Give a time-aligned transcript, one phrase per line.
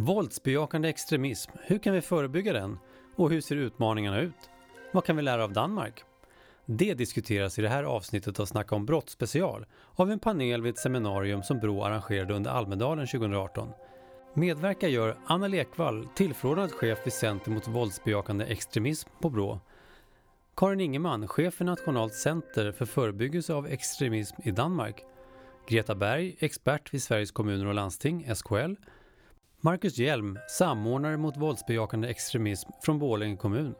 [0.00, 2.78] Våldsbejakande extremism, hur kan vi förebygga den?
[3.16, 4.50] Och hur ser utmaningarna ut?
[4.92, 6.02] Vad kan vi lära av Danmark?
[6.66, 10.72] Det diskuteras i det här avsnittet av Snacka om brott special av en panel vid
[10.72, 13.68] ett seminarium som Brå arrangerade under Almedalen 2018.
[14.34, 19.60] Medverkar gör Anna Lekvall, tillförordnad chef vid Center mot våldsbejakande extremism på Brå.
[20.56, 25.04] Karin Ingeman, chef för Nationalt center för förebyggelse av extremism i Danmark.
[25.68, 28.74] Greta Berg, expert vid Sveriges kommuner och landsting, SKL.
[29.60, 33.74] Marcus Hjelm, samordnare mot våldsbejakande extremism från Borlänge kommun.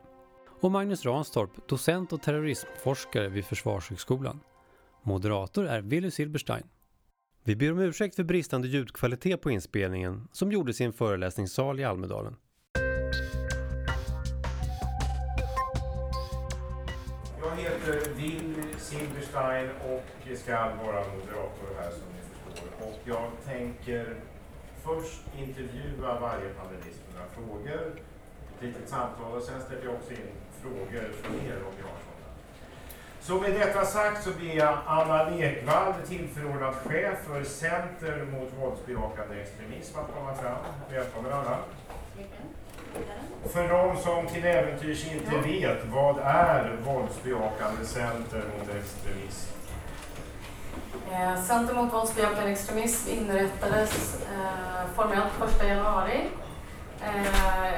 [0.61, 4.41] Och Magnus Ranstorp, docent och terrorismforskare vid Försvarshögskolan.
[5.03, 6.67] Moderator är Willy Silberstein.
[7.45, 11.85] Vi ber om ursäkt för bristande ljudkvalitet på inspelningen som gjordes i en föreläsningssal i
[11.85, 12.37] Almedalen.
[17.41, 22.87] Jag heter Willy Silberstein och ska vara moderator här som ni förstår.
[22.87, 24.17] Och jag tänker
[24.89, 27.93] först intervjua varje panelist med några frågor,
[28.57, 30.29] ett litet samtal och sen ställer jag också in
[30.63, 32.29] frågor från er om ni har sådana.
[33.21, 39.43] Så med detta sagt så ber jag Anna Lekvall, tillförordnad chef för Center mot våldsbejakande
[39.43, 40.65] extremism att komma fram.
[40.91, 41.59] Välkommen Anna.
[43.49, 49.58] För de som till äventyrs inte vet, vad är Våldsbejakande Center mot extremism?
[51.13, 56.29] Eh, Center mot våldsbejakande extremism inrättades eh, formellt 1 januari
[57.03, 57.69] eh,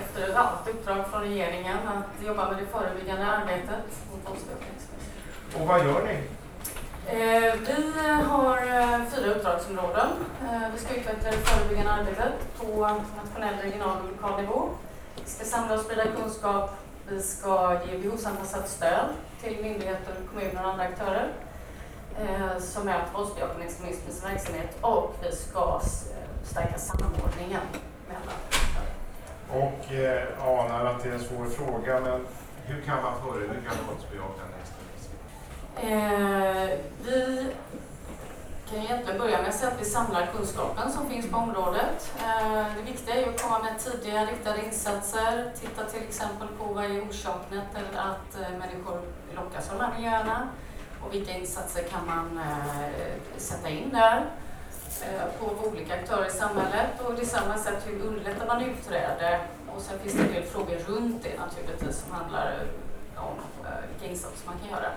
[0.00, 5.60] efter ett uppdrag från regeringen att jobba med det förebyggande arbetet mot våldsbejakande extremism.
[5.60, 6.18] Och vad gör ni?
[7.06, 10.08] Eh, vi har eh, fyra uppdragsområden.
[10.42, 14.68] Eh, vi ska utveckla det förebyggande arbetet på nationell, regional och lokal nivå.
[15.24, 16.70] Vi ska samla och sprida kunskap.
[17.08, 19.08] Vi ska ge behovsanpassat stöd
[19.42, 21.28] till myndigheter, kommuner och andra aktörer
[22.18, 27.60] eh, som möter våldsbejakande extremism i sin verksamhet och vi ska eh, stärka samordningen
[28.08, 28.38] mellan.
[29.50, 32.26] Och eh, anar att det är en svår fråga, men
[32.66, 35.12] hur kan man förebygga våldsbejakande extremism?
[35.76, 37.46] Eh, vi
[38.70, 42.12] kan egentligen börja med att säga att vi samlar kunskapen som finns på området.
[42.18, 46.84] Eh, det viktiga är att komma med tidiga riktade insatser, titta till exempel på vad
[46.84, 49.00] är orsaken till att eh, människor
[49.34, 50.48] lockas av de här miljöerna
[51.06, 54.26] och vilka insatser kan man eh, sätta in där
[55.02, 59.40] eh, på olika aktörer i samhället och det samma sätt hur underlättar man utträde
[59.76, 62.66] och sen finns det en del frågor runt det naturligtvis som handlar
[63.16, 64.90] om eh, vilka insatser man kan göra.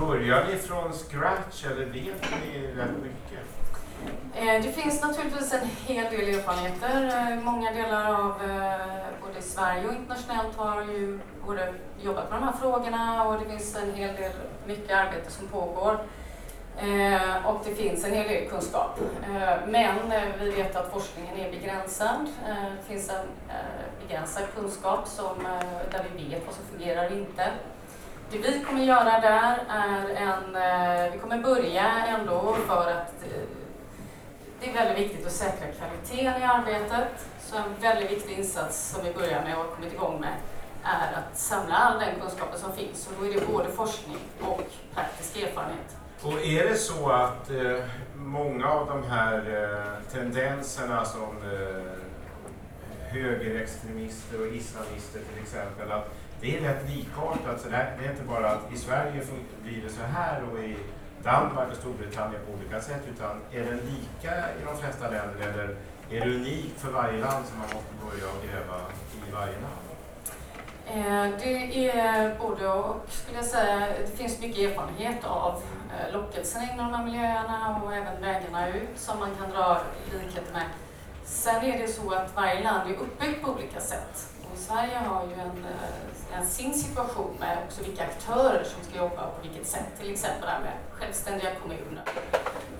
[0.00, 3.57] Börjar ni från scratch eller vet ni rätt mycket?
[4.40, 7.06] Eh, det finns naturligtvis en hel del erfarenheter.
[7.32, 12.44] Eh, många delar av eh, både Sverige och internationellt har ju både jobbat med de
[12.44, 14.32] här frågorna och det finns en hel del
[14.66, 15.98] mycket arbete som pågår.
[17.44, 19.00] Och det finns en hel del kunskap.
[19.66, 22.26] Men vi vet att forskningen är begränsad.
[22.76, 23.26] Det finns en
[24.06, 25.34] begränsad kunskap som,
[25.90, 27.50] där vi vet vad som fungerar och inte.
[28.30, 33.24] Det vi kommer göra där är en, vi kommer börja ändå för att
[34.60, 37.26] det är väldigt viktigt att säkra kvaliteten i arbetet.
[37.40, 40.34] Så en väldigt viktig insats som vi börjar med och har kommit igång med
[40.84, 43.06] är att samla all den kunskapen som finns.
[43.06, 44.62] Och då är det både forskning och
[44.94, 45.96] praktisk erfarenhet.
[46.22, 52.08] Och är det så att eh, många av de här eh, tendenserna som eh,
[53.12, 56.10] högerextremister och islamister till exempel, att
[56.40, 57.60] det är rätt likartat.
[57.60, 59.22] Så det, här, det är inte bara att i Sverige
[59.62, 60.76] blir det så här och i
[61.24, 65.76] Danmark och Storbritannien på olika sätt, utan är den lika i de flesta länder eller
[66.10, 68.80] är det unikt för varje land som man måste börja gräva
[69.28, 69.88] i varje land?
[70.86, 73.88] Eh, det är både och, skulle jag säga.
[74.06, 78.88] Det finns mycket erfarenhet av eh, lockelsen inom de här miljöerna och även vägarna ut
[78.96, 79.80] som man kan dra
[80.12, 80.66] likheter med.
[81.24, 84.37] Sen är det så att varje land är uppbyggt på olika sätt.
[84.58, 89.22] Sverige har ju en, eh, en sin situation med också vilka aktörer som ska jobba
[89.26, 89.86] och på vilket sätt.
[90.00, 92.04] Till exempel det här med självständiga kommuner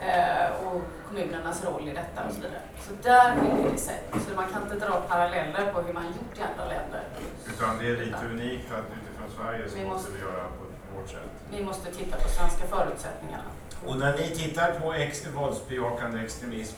[0.01, 2.61] eh, och kommunernas roll i detta och så vidare.
[2.87, 4.01] Så där skiljer det sig.
[4.13, 7.03] Så man kan inte dra paralleller på hur man gjort i andra länder.
[7.47, 10.65] Utan det är lite unikt att utifrån Sverige så Vi måste måste- vi göra på
[11.01, 11.31] vårt sätt.
[11.51, 13.43] Vi måste titta på svenska förutsättningar.
[13.87, 16.77] Och när ni tittar på ex våldsbejakande extremism,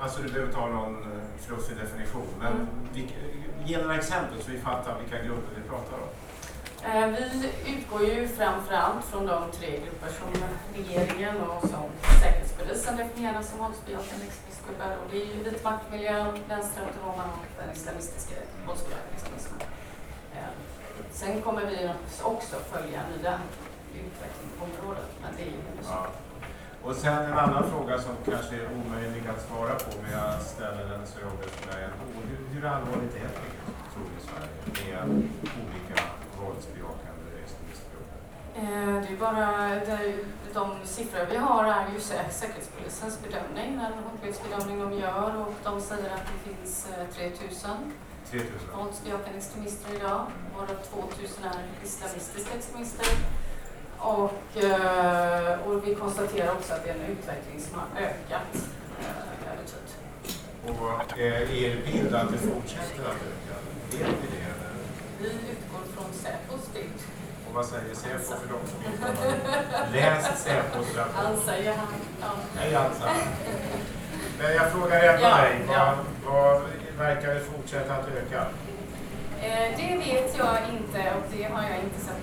[0.00, 2.66] alltså du behöver ta någon eh, fluffig definition, men Mm.
[2.92, 3.14] vilka,
[3.64, 6.08] ge några exempel så vi fattar vilka grupper vi pratar om.
[6.84, 10.28] Eh, Vi utgår ju framförallt från de tre grupper som
[10.82, 11.84] regeringen och som
[12.22, 14.96] Säkerhetspolisen definierar som våldsbejakande extremistgrupper.
[15.04, 18.34] Och det är ju vitmaktmiljön, vänsterautonoma och den islamistiska
[18.66, 19.60] våldsbejakande extremismen.
[20.36, 20.38] Eh,
[21.12, 21.90] Sen kommer vi
[22.22, 23.38] också följa nya
[23.94, 25.52] utveckling på området, men det är ju
[25.82, 25.88] Ja.
[25.90, 26.06] ja.
[26.88, 30.84] Och sen en annan fråga som kanske är omöjlig att svara på, men jag ställer
[30.92, 31.88] den så jag hoppas att jag
[32.54, 33.48] hur allvarligt är det,
[33.92, 35.28] tror du, i Sverige med
[35.62, 35.96] olika
[36.40, 38.18] våldsbejakande extremistgrupper?
[38.60, 39.46] Eh, Det är bara,
[39.88, 40.14] det är,
[40.54, 45.80] de siffror vi har är ju Sä- Säkerhetspolisens bedömning, den hotbildsbedömning de gör och de
[45.80, 47.70] säger att det finns eh, 3000
[48.30, 48.48] 3000?
[48.76, 50.26] våldsbejakande extremister idag,
[50.56, 53.06] varav 2000 är islamistiska extremister.
[53.98, 58.54] Och, eh, och vi konstaterar också att det är en utveckling som har ökat
[59.00, 59.88] eh, över tid.
[60.80, 63.56] Och eh, er bild att det fortsätter att öka,
[63.90, 64.44] vet vi det?
[64.44, 64.72] eller?
[65.18, 66.98] Vi utgår från Säpos bild.
[67.48, 69.06] Och vad säger Säpo för de som inte
[69.76, 71.14] har läst Säpos rapport?
[71.14, 71.94] Han säger han.
[72.20, 72.26] Ja.
[72.56, 73.08] Nej, alltså.
[74.38, 75.94] Men jag frågar ändå Ja, dig, vad, ja.
[76.26, 76.62] vad
[76.98, 78.46] verkar det fortsätta att öka?
[79.42, 82.14] Eh, det vet jag inte och det har jag inte sett.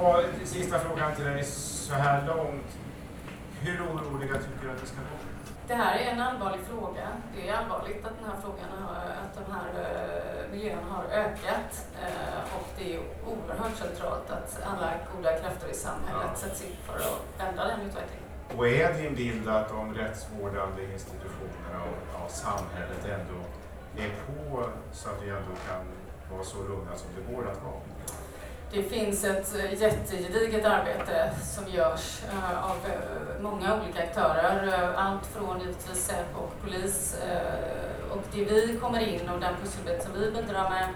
[0.00, 2.66] Och sista frågan till dig så här långt.
[3.60, 5.18] Hur oroliga tycker du att det ska vara?
[5.68, 7.06] Det här är en allvarlig fråga.
[7.36, 11.86] Det är allvarligt att den här frågan har, att de här eh, miljöerna har ökat
[12.02, 16.38] eh, och det är oerhört centralt att alla goda krafter i samhället Ja.
[16.38, 18.24] sätts in för att vända den utvecklingen.
[18.56, 23.40] Och är din bild att de rättsvårdande institutionerna och ja, samhället ändå
[23.96, 25.82] är på så att vi ändå kan
[26.32, 27.80] vara så lugna som det går att vara?
[28.72, 34.92] Det finns ett eh, jättegediget arbete som görs eh, av eh, många olika aktörer.
[34.96, 37.16] Allt från givetvis Säpo och polis.
[38.10, 40.88] Och det vi kommer in och den pusselbit som vi bidrar med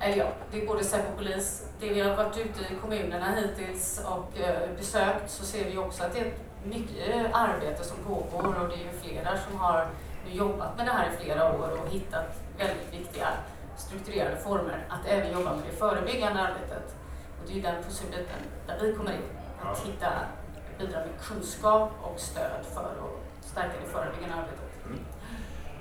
[0.00, 1.64] eller ja, det är både Säpo och polis.
[1.80, 4.32] Det vi har varit ute i kommunerna hittills och
[4.76, 8.74] besökt så ser vi också att det är ett mycket arbete som pågår och det
[8.74, 9.86] är ju flera som har
[10.32, 12.26] jobbat med det här i flera år och hittat
[12.58, 13.28] väldigt viktiga
[13.90, 16.86] strukturerade former att även jobba med det förebyggande arbetet.
[17.38, 19.26] Och det är ju den pusselbiten där vi kommer in.
[19.62, 20.10] Att hitta,
[20.78, 24.70] bidra med kunskap och stöd för att stärka det förebyggande arbetet.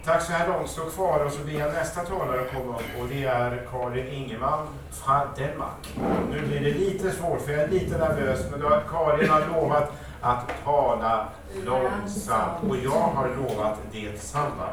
[0.06, 0.69] Tack så här långt.
[0.69, 4.67] Stå kvar och så ber jag nästa talare komma upp och det är Karin Ingemann
[4.91, 5.97] från Danmark.
[6.31, 9.91] Nu blir det lite svårt för jag är lite nervös men har Karin har lovat
[10.21, 11.27] att tala
[11.65, 14.69] långsamt och jag har lovat detsamma.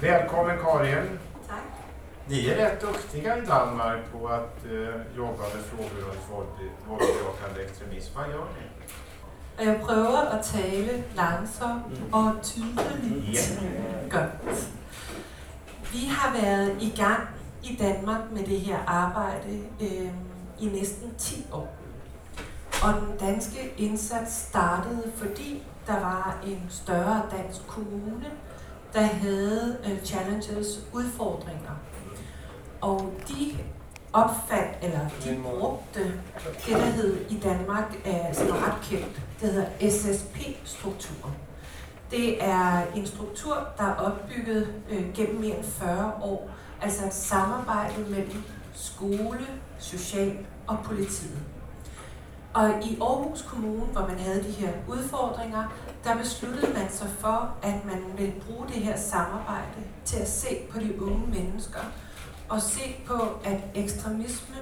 [0.00, 1.18] Välkommen Karin.
[2.30, 6.52] Ni är rätt duktiga i Danmark på att eh, jobba med frågor runt
[6.88, 8.14] våldsbejakande extremism.
[8.16, 9.64] Vad gör ni?
[9.64, 10.52] Jag försöker att
[11.16, 13.58] tala långsamt och tydligt.
[13.58, 14.68] tydeligt.
[15.92, 17.26] Vi har varit igång
[17.62, 20.12] i Danmark med det här arbetet eh,
[20.58, 21.68] i nästan 10 år.
[22.82, 28.24] Och den insatsen indsats för fordi der var en större dansk kommun
[28.92, 31.76] der havde øh, challenges udfordringer.
[32.80, 33.56] Og de
[34.12, 36.04] opfandt, eller de brugte
[36.66, 41.34] det, der hed i Danmark, er, som er ret kendt, det hedder SSP-strukturen.
[42.10, 46.50] Det er en struktur, der er opbygget øh, gennem mere end 40 år,
[46.82, 48.42] altså et samarbejde mellem
[48.74, 49.46] skole,
[49.78, 51.38] social og politiet.
[52.54, 55.64] Og i Aarhus Kommune, hvor man havde de her udfordringer,
[56.04, 60.48] der besluttede man sig for, at man ville bruge det her samarbejde til at se
[60.70, 61.80] på de unge mennesker,
[62.48, 63.14] og se på,
[63.44, 64.56] at ekstremisme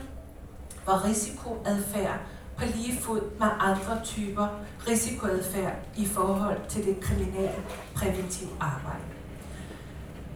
[0.87, 2.19] var risikoadfærd
[2.57, 4.49] på lige fod med andre typer
[4.89, 7.63] risikoadfærd i forhold til det kriminelle
[7.95, 9.05] præventive arbejde.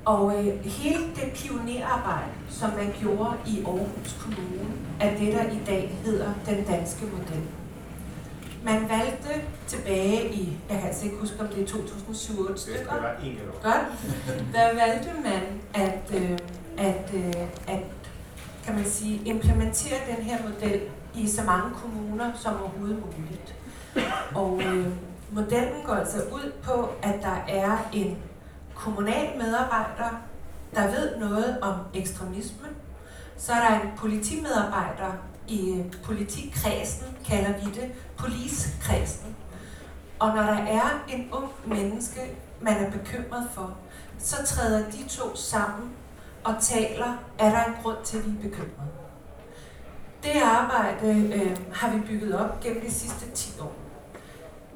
[0.04, 5.60] Og øh, hele det pionerarbejde, som man gjorde i Aarhus Kommune, er det, der i
[5.66, 7.42] dag hedder den danske model.
[8.64, 9.28] Man valgte
[9.66, 13.62] tilbage i, jeg kan altså ikke huske, om det er 2007 Det stykker, ingen roll.
[13.62, 13.86] Godt.
[14.54, 15.42] Der valgte man
[15.74, 16.38] at, øh,
[16.80, 17.34] at, øh,
[17.66, 17.82] at
[18.64, 20.80] kan man sige, implementere den her model
[21.14, 23.54] i så mange kommuner som overhovedet muligt.
[24.34, 24.86] Og øh,
[25.30, 28.18] modellen går altså ud på, at der er en
[28.74, 30.22] kommunal medarbejder,
[30.74, 32.66] der ved noget om ekstremisme.
[33.36, 35.12] Så er der en politimedarbejder
[35.48, 39.36] i øh, politikredsen, kalder vi det, poliskredsen.
[40.18, 42.20] Og når der er en ung menneske,
[42.60, 43.76] man er bekymret for,
[44.18, 45.90] så træder de to sammen
[46.44, 48.90] og taler, er der en grund til, at vi er bekymrede.
[50.22, 53.72] Det arbejde øh, har vi bygget op gennem de sidste 10 år.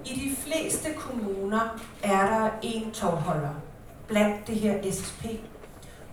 [0.04, 3.54] I de fleste kommuner er der en tovholder
[4.09, 5.25] blandt det her SSP,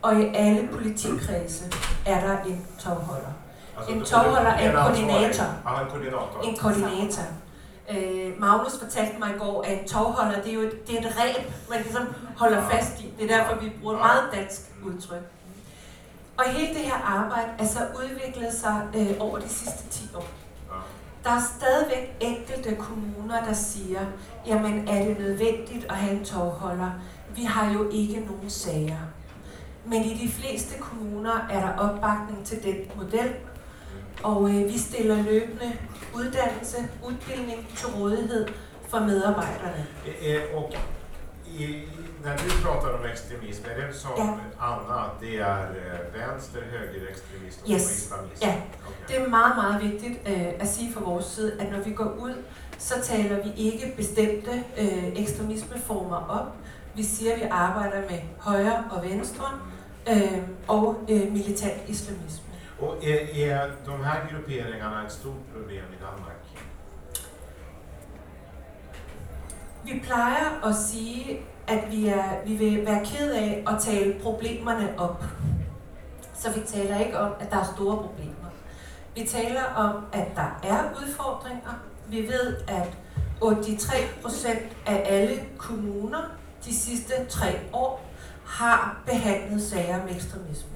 [0.02, 1.64] og i alle politikredse
[2.06, 3.34] er der en tovholder.
[3.78, 5.46] Alltså, En tovholder er en koordinator.
[5.82, 6.42] En koordinator.
[6.44, 7.24] En koordinator.
[7.92, 11.00] Øh, Magnus fortalte mig i går, at en tovholder, det er jo et, det er
[11.00, 12.04] et reb, man ligesom
[12.38, 13.14] holder fast i.
[13.20, 15.22] Det er derfor, vi bruger et meget dansk udtryk.
[16.38, 20.28] Og hele det her arbejde er så udviklet sig øh, over de sidste 10 år.
[21.24, 24.00] Der er stadigvæk enkelte kommuner, der siger,
[24.48, 26.92] jamen er det nødvendigt at have en tovholder?
[27.36, 28.98] Vi har jo ikke nogen sager.
[29.86, 33.34] Men i de fleste kommuner er der opbakning til den model,
[34.24, 35.78] og øh, vi stiller løbende
[36.16, 38.48] uddannelse, udbildning til rådighed
[38.88, 39.86] for medarbejderne.
[40.08, 40.74] Eh, eh, Och
[41.48, 41.64] i,
[42.24, 44.38] när du pratar om extremism, är det som Ja.
[44.60, 47.98] Anna, att det är eh, vänster, högerextremism och Yes.
[47.98, 48.44] islamism?
[48.46, 48.54] Ja.
[48.88, 49.04] Okej.
[49.08, 52.12] Det er meget, meget vigtigt øh, at sige fra vores side, at når vi går
[52.20, 52.36] ud,
[52.78, 56.48] så taler vi ikke bestemte øh, ekstremismeformer op.
[56.96, 59.46] Vi siger, at vi arbejder med højre og venstre
[60.10, 62.46] øh, og øh, militant islamisme.
[62.80, 66.38] Och är, är de här grupperingarna ett stort problem i Danmark?
[69.84, 75.00] Vi plejer at sige, at vi, er, vi vil være ked af at tale problemerne
[75.00, 75.24] op.
[76.34, 78.50] Så vi taler ikke om, at der er store problemer.
[79.16, 81.80] Vi taler om, at der er udfordringer.
[82.08, 82.98] Vi ved, at
[83.42, 86.22] 83 procent af alle kommuner
[86.66, 88.06] de sidste tre år
[88.46, 90.72] har behandlet sager om ekstremisme.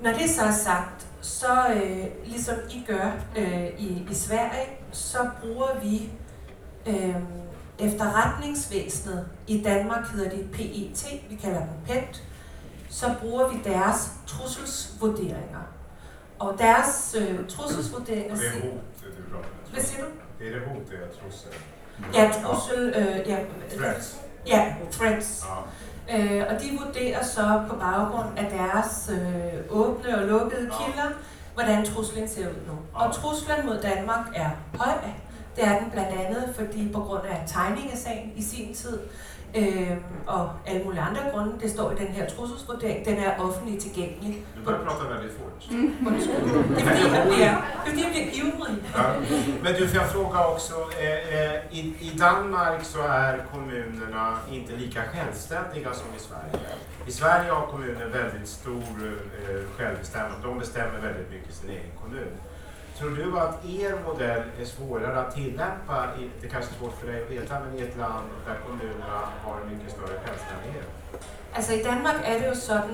[0.00, 5.18] Når det så er sagt, så øh, ligesom I gør øh, i, i Sverige, så
[5.42, 6.10] bruger vi
[6.86, 7.16] øh,
[7.78, 9.26] efterretningsvæsenet.
[9.46, 12.22] I Danmark hedder det PET, vi kalder dem PET.
[12.90, 15.60] Så bruger vi deres trusselsvurderinger.
[16.38, 18.52] Og deres øh, trusselsvurderinger det siger...
[18.52, 19.72] hot du pratar om?
[19.72, 20.10] Hvad siger du?
[20.38, 21.50] Det är det hot, det är trussel?
[22.14, 22.94] Ja, trussel...
[22.96, 23.38] Øh, ja,
[23.78, 24.16] Threats?
[24.46, 25.44] ja, threats.
[26.08, 26.18] Ja.
[26.18, 30.84] Øh, og de vurderer så på baggrund af deres øh, åbne og lukkede Ja.
[30.84, 31.08] kilder,
[31.54, 32.72] hvordan truslen ser ud nu.
[32.98, 33.04] Ja.
[33.06, 34.92] Og truslen mod Danmark er høj.
[35.56, 38.98] Det er den blandt andet, fordi på grund af tegningesagen i sin tid,
[39.54, 39.96] øh,
[40.26, 44.44] og alle mulige andre grunde, det står i den her trusselsvurdering, den er offentligt tilgængelig.
[44.56, 45.52] Du börjar prata väldigt fort.
[46.06, 46.34] Undskyld.
[46.76, 48.76] Det er fordi, er fordi, jeg bliver ivrig.
[48.96, 49.06] Ja.
[49.64, 54.76] Men du, får jag fråga också, eh, eh, i, i Danmark så är kommunerna inte
[54.76, 56.66] lika självständiga som i Sverige.
[57.06, 61.92] I Sverige har kommunen väldigt stor eh, självbestämmande, de bestämmer väldigt mycket i sin egen
[62.02, 62.32] kommun.
[62.98, 67.06] Tror du att er modell är svårare att tillämpa, i, det kanske är svårt för
[67.06, 70.88] dig att veta, men i ett land där kommunerna har en mycket större självständighet?
[71.52, 72.86] Alltså i Danmark är det ju så att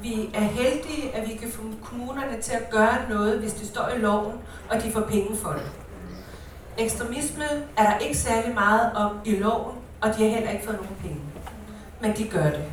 [0.00, 3.90] vi är heldiga att vi kan få kommunerna till att göra något om det står
[3.90, 4.38] i lagen
[4.68, 6.82] och de får pengar för det.
[6.82, 10.76] Extremismen är det inte särskilt mycket om i lagen och de har heller inte fått
[10.76, 11.26] några pengar.
[12.00, 12.72] Men de gör det.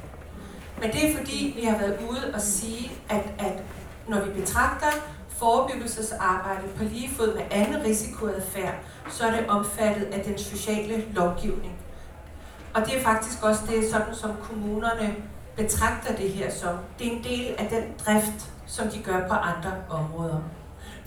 [0.79, 3.57] Men det är för att vi har varit ute och sagt att, att
[4.07, 4.93] när vi betraktar
[5.41, 8.75] forebyggelsesarbejde på lige fod med anden risikoadfærd,
[9.09, 11.75] så er det omfattet af den sociale lovgivning.
[12.73, 15.15] Og det er faktisk også det, sådan som kommunerne
[15.55, 16.75] betragter det her som.
[16.99, 20.41] Det er en del af den drift, som de gør på andre områder.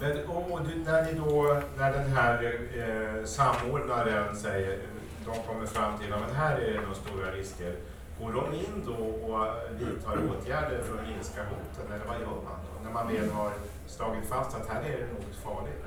[0.00, 4.78] Men om, du, när, ni då, när den här eh, samordnaren säger,
[5.26, 7.72] de kommer fram till att här är det några stora risker,
[8.20, 9.46] går de in då och
[9.78, 12.84] vidtar åtgärder för att minska hoten, eller vad gör man då?
[12.84, 13.50] När man väl har
[13.86, 15.84] slagit fast att här är det något farligt.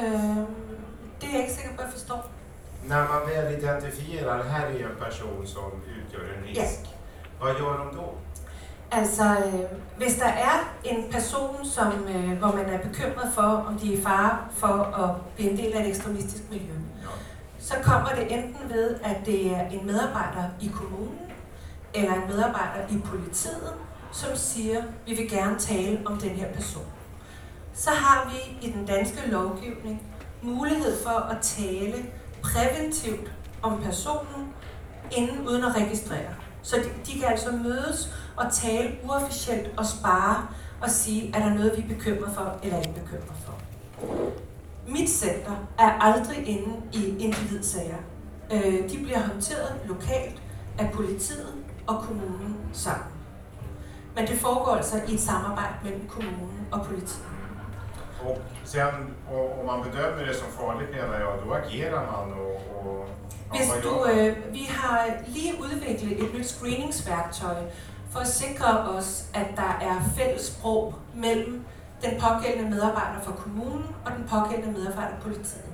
[0.00, 0.46] Øhm,
[1.20, 2.26] det er jeg ikke sikker på, at jeg forstår.
[2.84, 6.80] När man väl identifierar, här är en person som utgör en risk,
[7.40, 8.14] vad gör de då?
[8.90, 9.60] Altså, øh,
[9.96, 13.98] hvis der er en person, som, øh, hvor man er bekymret for, om de er
[13.98, 14.68] i fare for
[15.02, 17.08] at blive en del af et ekstremistisk miljø, Ja.
[17.58, 21.18] så kommer det enten ved, at det er en medarbejder i kommunen,
[21.94, 23.72] eller en medarbejder i politiet,
[24.12, 26.86] som siger, vi vil gerne tale om den her person.
[27.74, 30.02] Så har vi i den danske lovgivning
[30.42, 32.04] mulighed for at tale
[32.42, 34.54] præventivt om personen,
[35.16, 36.34] inden uden at registrere.
[36.62, 40.46] Så de, de kan altså mødes og tale uofficielt og spare
[40.80, 43.54] og sige, er der noget, vi er bekymret for eller ikke bekymret for.
[44.88, 47.96] Mit center er aldrig inde i individsager.
[48.52, 50.42] Øh, de bliver håndteret lokalt
[50.78, 51.54] af politiet
[51.86, 53.17] og kommunen sammen.
[54.18, 57.24] Men det foregår altså i et samarbejde mellem kommunen og politiet.
[58.26, 62.56] Och sen och, om man bedömer det som farligt menar jag, då agerar man och,
[62.80, 63.08] och
[63.82, 67.56] du, øh, vi har lige udviklet et nyt screeningsværktøj
[68.10, 71.64] for at sikre os, at der er fælles sprog mellem
[72.02, 75.70] den pågældende medarbejder fra kommunen og den pågældende medarbejder fra politiet.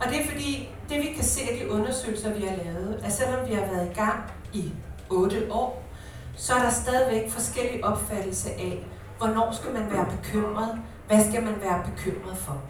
[0.00, 3.12] Og det er fordi, det vi kan se af de undersøgelser, vi har lavet, at
[3.12, 4.20] selvom vi har været i gang
[4.52, 4.72] i
[5.10, 5.87] 8 år,
[6.38, 8.86] så er der stadigvæk forskellige opfattelse af,
[9.18, 12.62] hvornår skal man være bekymret, hvad skal man være bekymret for.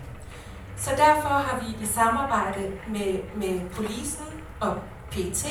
[0.76, 4.26] Så derfor har vi i samarbejde med, med polisen
[4.60, 4.76] og
[5.10, 5.44] PT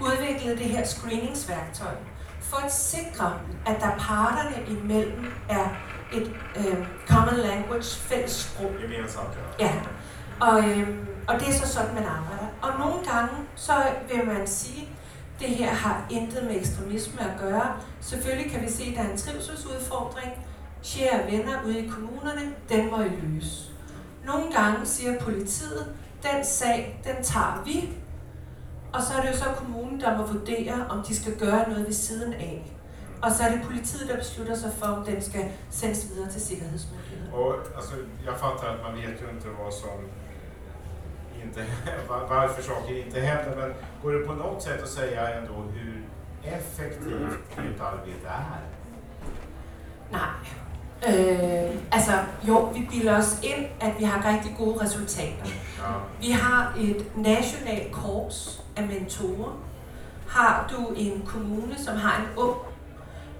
[0.00, 1.94] udviklet det her screeningsværktøj
[2.40, 3.32] for at sikre,
[3.66, 5.68] at der parterne imellem er
[6.12, 8.70] et øh, common language, fælles sprog.
[8.82, 9.28] Gemensamt,
[9.60, 9.64] ja.
[9.64, 9.72] Ja,
[10.40, 10.88] og, øh,
[11.28, 12.46] og det er så sådan, man arbejder.
[12.62, 13.72] Og nogle gange, så
[14.12, 14.88] vil man sige,
[15.40, 17.76] det her har intet med ekstremisme at gøre.
[18.00, 20.32] Selvfølgelig kan vi se, at der er en trivselsudfordring.
[20.84, 23.70] Kära venner ude i kommunerne, den må I løse.
[24.26, 27.92] Nogle gange siger politiet, den sag, den tager vi.
[28.92, 31.86] Og så er det jo så kommunen, der må vurdere, om de skal gøre noget
[31.86, 32.72] ved siden af.
[33.22, 35.38] Och så är det politiet, som beslutar sig för om den ska
[35.70, 37.32] sändas vidare till säkerhetsmyndigheten.
[37.32, 37.94] Och, alltså,
[38.26, 39.96] jag fattar att man vet ju inte vad som
[41.44, 41.64] inte,
[42.08, 46.02] var- varför saker inte händer, men går det på något sätt att säga ändå hur
[46.44, 48.60] effektivt ert arbete är?
[50.10, 50.50] Nej.
[51.08, 55.46] Øh, altså, jo, vi bilder os ind, at vi har rigtig gode resultater.
[56.20, 59.52] Vi har et nationalt korps af mentorer.
[60.28, 62.56] Har du en kommune, som har en ung,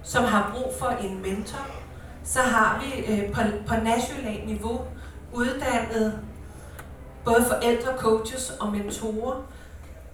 [0.03, 1.67] som har brug for en mentor,
[2.25, 4.81] så har vi øh, på, på nationalt niveau
[5.33, 6.19] uddannet
[7.25, 9.43] både forældre, coaches og mentorer,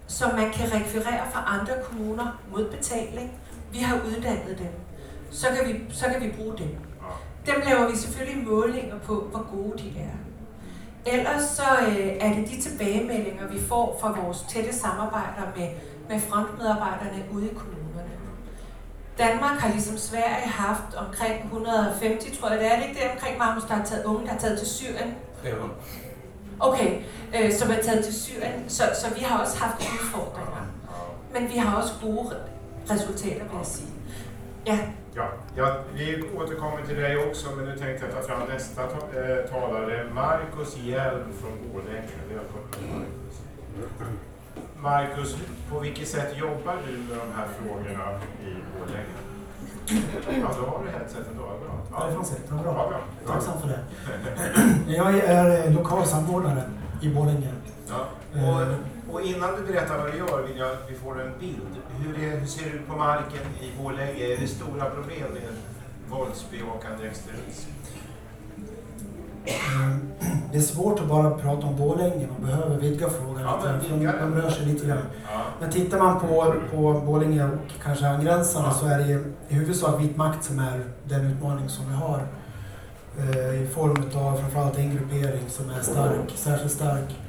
[0.07, 3.31] som man kan rekvirere fra andre kommuner mod betaling.
[3.71, 4.71] Vi har uddannet dem.
[5.31, 6.75] Så kan vi, så kan vi bruge dem.
[7.45, 10.17] Dem laver vi selvfølgelig målinger på, hvor gode de er.
[11.05, 15.69] Ellers så øh, er det de tilbagemeldinger, vi får fra vores tætte samarbejder med,
[16.09, 18.11] med frontmedarbejderne ude i kommunerne.
[19.17, 23.37] Danmark har ligesom Sverige haft omkring 150, tror jeg det er, det ikke det omkring
[23.37, 25.15] Marmus, der har taget unge, der har taget til Syrien.
[26.61, 26.91] Okay,
[27.35, 30.65] øh, som er taget til Syrien, så, så vi har også haft udfordringer.
[31.33, 32.35] Men vi har også gode
[32.91, 33.89] resultater, vil jeg sige.
[34.65, 34.79] Ja,
[35.15, 35.25] Ja,
[35.57, 39.49] ja, vi återkommer till dig också, men nu tänkte jag ta fram nästa ta- eh,
[39.49, 42.15] talare, Marcus Hjelm från Borlänge.
[42.29, 43.35] Välkommen Markus.
[44.79, 45.37] Marcus,
[45.69, 49.15] på vilket sätt jobbar du med de här frågorna i Borlänge?
[50.41, 51.43] Ja, då har du headseten då.
[51.43, 51.79] Bra.
[51.91, 52.49] Ja, det fanns ett.
[52.49, 52.73] Det bra.
[52.73, 52.99] bra.
[53.27, 53.79] Tacksam för det.
[54.93, 56.63] Jag är eh, lokal samordnare
[57.01, 57.49] i Borlänge.
[57.89, 58.07] Ja.
[58.33, 61.75] Och, och innan du berättar vad du gör vill jag att vi får en bild.
[61.99, 64.23] Hur, är, hur ser det ut på marken i Borlänge?
[64.33, 65.53] Är det stora problem med
[66.09, 67.69] våldsbejakande extremism?
[70.51, 72.27] Det är svårt att bara prata om Borlänge.
[72.39, 73.93] Man behöver vidga frågan Ja, lite.
[73.95, 74.97] De, de rör sig lite grann.
[75.31, 75.41] Ja.
[75.59, 78.73] Men tittar man på, på Borlänge och kanske angränsande Ja.
[78.79, 79.11] så är det
[79.49, 82.21] i huvudsak vit makt som är den utmaning som vi har.
[83.19, 87.19] Eh, I form av framförallt en gruppering som är stark, särskilt stark.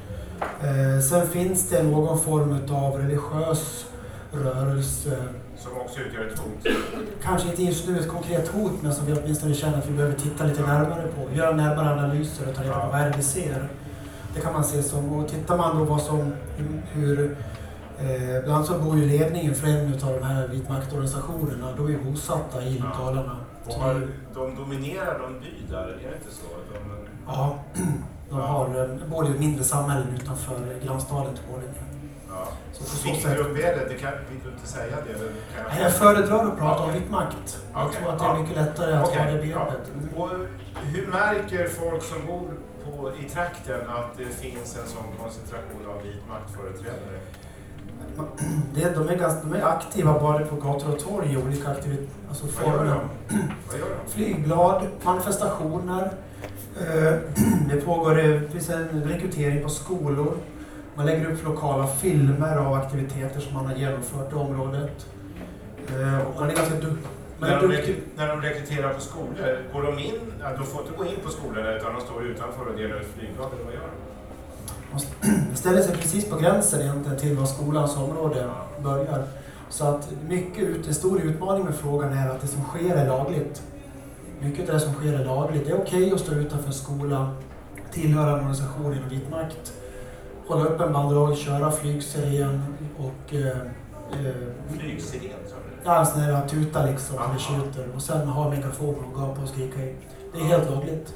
[0.40, 3.86] Eh, sen finns det någon form av religiös
[4.32, 5.16] rörelse
[5.62, 6.66] Som också utgör ett hot.
[7.22, 10.14] kanske inte just nu ett konkret hot, men som vi åtminstone känner att vi behöver
[10.14, 11.36] titta lite närmare på.
[11.36, 12.88] Göra närmare analyser och ta reda på Ja.
[12.92, 13.68] vad är det vi ser.
[14.34, 16.32] Det kan man se som, och tittar man då vad som,
[16.92, 17.36] hur,
[17.98, 21.98] eh, bland annat så bor ju ledningen för en av de här vitmaktorganisationerna, då är
[21.98, 23.04] bosatta i Ja.
[23.04, 23.36] Dalarna.
[23.78, 26.46] Har, det- de dominerar någon by där, är det inte så?
[26.72, 26.78] De,
[27.26, 27.58] Ja,
[28.30, 28.46] de Ja.
[28.46, 31.72] har, bor i mindre samhällen utanför grannstaden till Borlänge.
[32.32, 32.48] Ja.
[32.72, 33.84] Så på Vilken sätt, grupp är det?
[33.88, 35.12] det kan, vill du inte säga det?
[35.14, 37.00] eller kan Nej, jag föredrar att prata om Okej.
[37.00, 37.58] vit makt.
[37.74, 38.38] Jag Okej, tror att det är ja.
[38.40, 39.40] mycket lättare att Okej, ha det ja.
[39.40, 39.84] begreppet.
[40.16, 40.28] Och
[40.92, 42.48] hur märker folk som bor
[42.84, 47.18] på, i trakten att det finns en sån koncentration av vit maktföreträdare?
[48.74, 52.08] Det, de, är ganska, de är aktiva både på gator och torg i olika aktiviteter.
[52.28, 52.84] Alltså former.
[53.28, 53.40] de?
[54.08, 56.10] Flygblad, manifestationer.
[56.80, 57.14] Eh,
[57.70, 60.34] Det pågår eh, det finns en rekrytering på skolor.
[60.96, 65.06] Man lägger upp lokala filmer av aktiviteter som man har genomfört i området.
[65.88, 66.96] Eh, Och man är ganska du-
[67.38, 67.96] man När är de, duktig.
[68.16, 70.14] när de rekryterar på skolor, går de in?
[70.40, 73.06] Ja, de får inte gå in på skolorna utan de står utanför och delar ut
[73.16, 73.80] flygblad eller vad gör
[74.92, 74.98] de?
[75.50, 78.50] Det ställer sig precis på gränsen egentligen till var skolans område
[78.82, 79.24] börjar.
[79.68, 83.06] Så att mycket, ut- en stor utmaning med frågan är att det som sker är
[83.08, 83.62] lagligt.
[84.40, 85.64] Mycket av det som sker är lagligt.
[85.66, 87.30] Det är okej att stå utanför en skola,
[87.92, 89.72] tillhöra en organisation inom vit makt,
[90.52, 92.62] hålla upp en banderoll, köra flygsiren
[92.98, 94.34] och eh, eh,
[94.98, 95.80] sa du?
[95.84, 99.48] ja, en sån här tuta liksom, eller tjuter och sen ha megafoner och gapa och
[99.48, 99.94] skrika i.
[100.32, 101.14] Det är helt lagligt.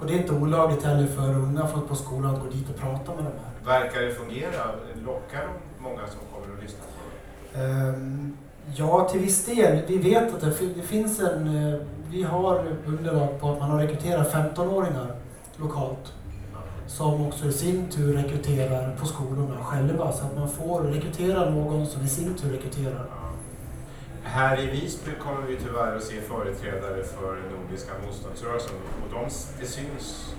[0.00, 2.76] Och det är inte olagligt heller för unga folk på skolan att gå dit och
[2.80, 3.30] prata med de
[3.72, 3.80] här.
[3.80, 4.62] Verkar det fungera?
[5.06, 7.02] Lockar de många som kommer och lyssnar på
[7.54, 7.62] det?
[7.64, 8.36] Ehm,
[8.74, 9.82] Ja, till viss del.
[9.86, 11.72] Vi vet att det, det finns en...
[11.72, 15.06] eh, Vi har underlag på att man har rekryterat 15-åringar
[15.56, 16.12] lokalt.
[16.86, 20.12] Som också i sin tur rekryterar på skolorna själva.
[20.12, 23.06] Så att man får rekrytera någon som i sin tur rekryterar.
[23.10, 23.26] Ja.
[24.22, 29.24] Här i Visby kommer vi tyvärr att se företrädare för den nordiska motståndsrörelsen och de,
[29.60, 30.34] det syns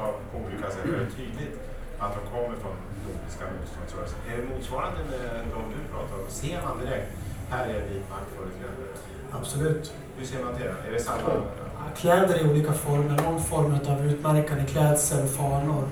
[0.00, 1.56] av, på olika sätt väldigt tydligt
[1.98, 4.18] att de kommer från nordiska motståndsrörelsen.
[4.30, 6.26] Är det motsvarande med de du pratar om?
[6.28, 7.10] Ser man direkt,
[7.50, 8.92] här är vi maktföreträdare?
[9.38, 9.92] Absolut.
[10.16, 10.88] Hur ser man det?
[10.88, 11.30] Är det samma
[11.96, 15.84] kläder i olika former, någon form av utmärkande klädsel och fanor.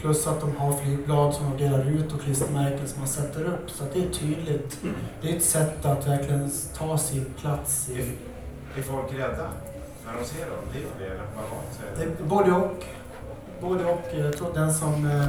[0.00, 3.70] Plus att de har flygblad som de delar ut och klistermärken som man sätter upp.
[3.70, 4.78] Så att det är tydligt.
[5.22, 7.88] Det är ett sätt att verkligen ta sin plats.
[7.90, 8.00] I,
[8.78, 9.48] Är folk rädda
[10.06, 10.58] när de ser dem?
[10.72, 11.24] Det är det, eller
[12.28, 12.84] vad det både och.
[13.60, 14.02] Både och.
[14.14, 15.26] Jag tror den som, eh,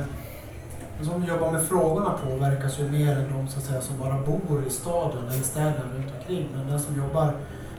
[0.98, 4.17] den som jobbar med frågorna påverkas ju mer än de så att säga, som bara
[4.22, 6.50] bor i staden eller städerna runt omkring.
[6.56, 7.34] Men den som jobbar,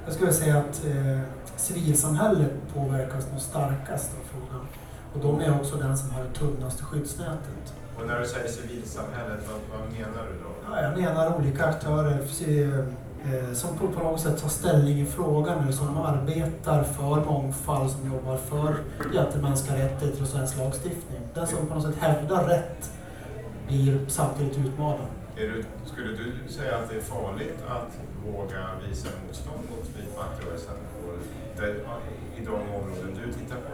[0.04, 1.20] jag skulle säga att eh,
[1.58, 4.66] civilsamhället påverkas nog starkast av frågan.
[5.14, 7.74] Och de är också den som har det tunnaste skyddsnätet.
[8.00, 10.50] Och när du säger civilsamhället, vad, vad menar du då?
[10.70, 12.18] Ja, jag menar olika aktörer
[13.24, 18.12] eh, som på, något sätt tar ställning i frågan eller som arbetar för mångfald, som
[18.12, 18.76] jobbar för
[19.42, 21.20] mänskliga rättigheter och svensk lagstiftning.
[21.34, 22.90] Den som på något sätt hävdar rätt
[23.68, 25.06] blir samtidigt utmanad.
[25.36, 30.74] Du, skulle du säga att det är farligt att våga visa motstånd mot vitmaktrörelsen
[31.60, 31.84] där-
[32.36, 33.72] i de områden du tittar på?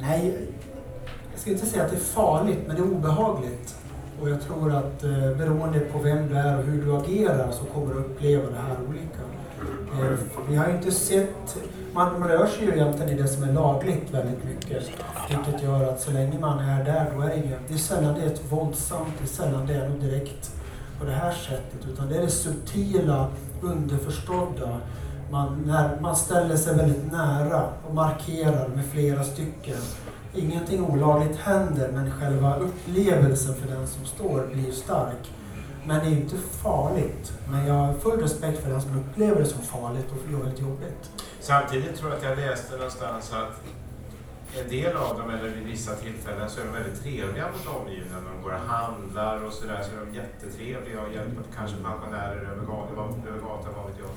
[0.00, 0.48] Nej,
[1.32, 3.76] jag ska inte säga att det är farligt, men det är obehagligt.
[4.22, 7.64] Och jag tror att eh, beroende på vem du är och hur du agerar så
[7.64, 9.20] kommer du uppleva det här olika.
[10.12, 11.56] Eh, vi har ju inte sett...
[11.94, 14.90] Man, rör sig ju egentligen i det som är lagligt väldigt mycket.
[15.30, 17.58] Vilket gör att så länge man är där, då är det inget...
[17.68, 20.50] Det är sällan det är ett våldsamt, det är sällan det är något direkt
[20.98, 21.88] på det här sättet.
[21.92, 23.26] Utan det är det subtila,
[23.62, 24.80] underförstådda.
[25.30, 29.80] Man, när, man ställer sig väldigt nära och markerar med flera stycken.
[30.34, 35.32] Ingenting olagligt händer, men själva upplevelsen för den som står blir stark.
[35.84, 37.32] Men det är inte farligt.
[37.50, 40.62] Men jag har full respekt för den som upplever det som farligt och gör det
[40.62, 41.10] jobbigt.
[41.40, 43.60] Samtidigt tror jag att jag läste någonstans att
[44.58, 48.22] en del av dem, eller vid vissa tillfällen, så är de väldigt trevliga mot omgivningen.
[48.24, 52.42] När de går och handlar och sådär, så är de jättetrevliga och hjälper kanske pensionärer
[52.52, 54.10] över gatan, över gatan vad vet jag.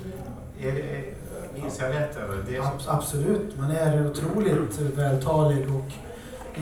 [0.69, 1.03] Är det, är,
[1.61, 2.43] minns jag rätt eller?
[2.49, 5.91] Det som, Abs- Absolut, man är otroligt vältalig och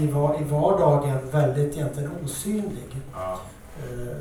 [0.01, 2.97] i, va- i vardagen väldigt egentligen osynlig.
[3.13, 3.39] ja.
[3.83, 4.17] eh,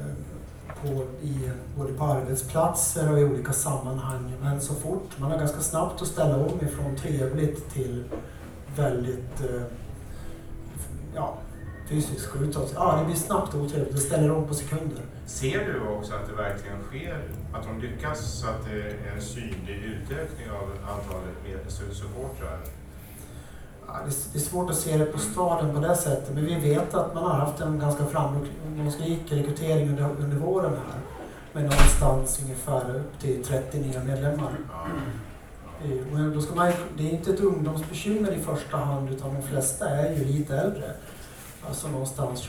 [0.83, 0.89] på,
[1.23, 4.33] i, både på arbetsplatser och i olika sammanhang.
[4.43, 8.05] Men så fort, man har ganska snabbt att ställa om ifrån trevligt till
[8.77, 9.63] väldigt eh,
[11.15, 11.35] ja,
[11.89, 12.73] fysiskt utåt.
[12.75, 14.99] Ja, det blir snabbt otrevligt, det ställer om på sekunder.
[15.27, 17.23] Ser du också att det verkligen sker,
[17.55, 22.59] att de lyckas så att det är en synlig utökning av antalet med- supportrar?
[23.87, 26.47] Ja, det, är- det är svårt att se det på staden på det sättet, men
[26.47, 31.01] vi vet att man har haft en ganska framgångsrik rekrytering under, under våren här.
[31.53, 34.53] Med någonstans ungefär upp till 30 nya medlemmar.
[34.73, 34.87] Ja.
[35.85, 39.43] Eh, Och då ska man, det är inte ett ungdomsbekymmer i första hand utan de
[39.43, 40.91] flesta är ju lite äldre.
[41.69, 42.49] Alltså någonstans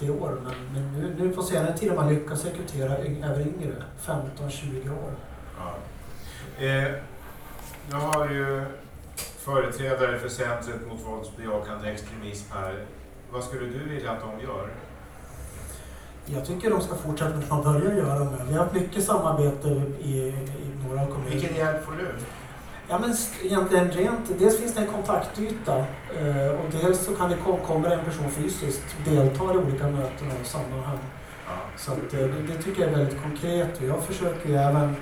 [0.00, 0.40] 27-30 år.
[0.44, 3.74] Men, men nu, nu på senare tid har man lyckats rekrytera även yngre,
[4.06, 5.12] 15-20 år.
[5.58, 5.74] Ja.
[6.64, 6.92] Eh,
[7.90, 8.64] nu har ju
[9.38, 12.84] företrädare för Centret mot våldsbejakande extremism här.
[13.32, 14.68] Vad skulle du vilja att de gör?
[16.26, 18.46] Jag tycker de ska fortsätta med det man börjar göra med.
[18.48, 19.68] Vi har haft mycket samarbete
[20.00, 20.34] i, i
[20.88, 21.30] några kommuner.
[21.30, 22.08] Vilken hjälp får du?
[22.90, 25.78] Ja men egentligen rent, dels finns det en kontaktyta
[26.18, 30.26] eh, och dels så kan det kom, kommer en person fysiskt delta i olika möten
[30.40, 30.98] och sammanhang.
[31.46, 31.52] Ja.
[31.78, 34.96] Så att, eh, det, det tycker jag är väldigt konkret och jag försöker ju även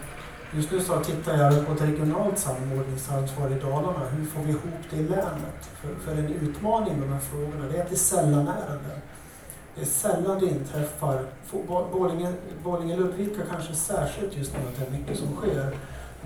[0.53, 4.09] Just nu så tittar jag på ett regionalt samordningsansvar i Dalarna.
[4.16, 5.70] Hur får vi ihop det i länet?
[5.81, 8.98] För, för en utmaning med de här frågorna det är att det är sällan ärenden.
[9.74, 11.24] Det är sällan det inträffar.
[11.46, 12.33] Få- Borlänge,
[12.64, 15.77] Borlänge Ludvika kanske särskilt just nu att det är mycket som sker.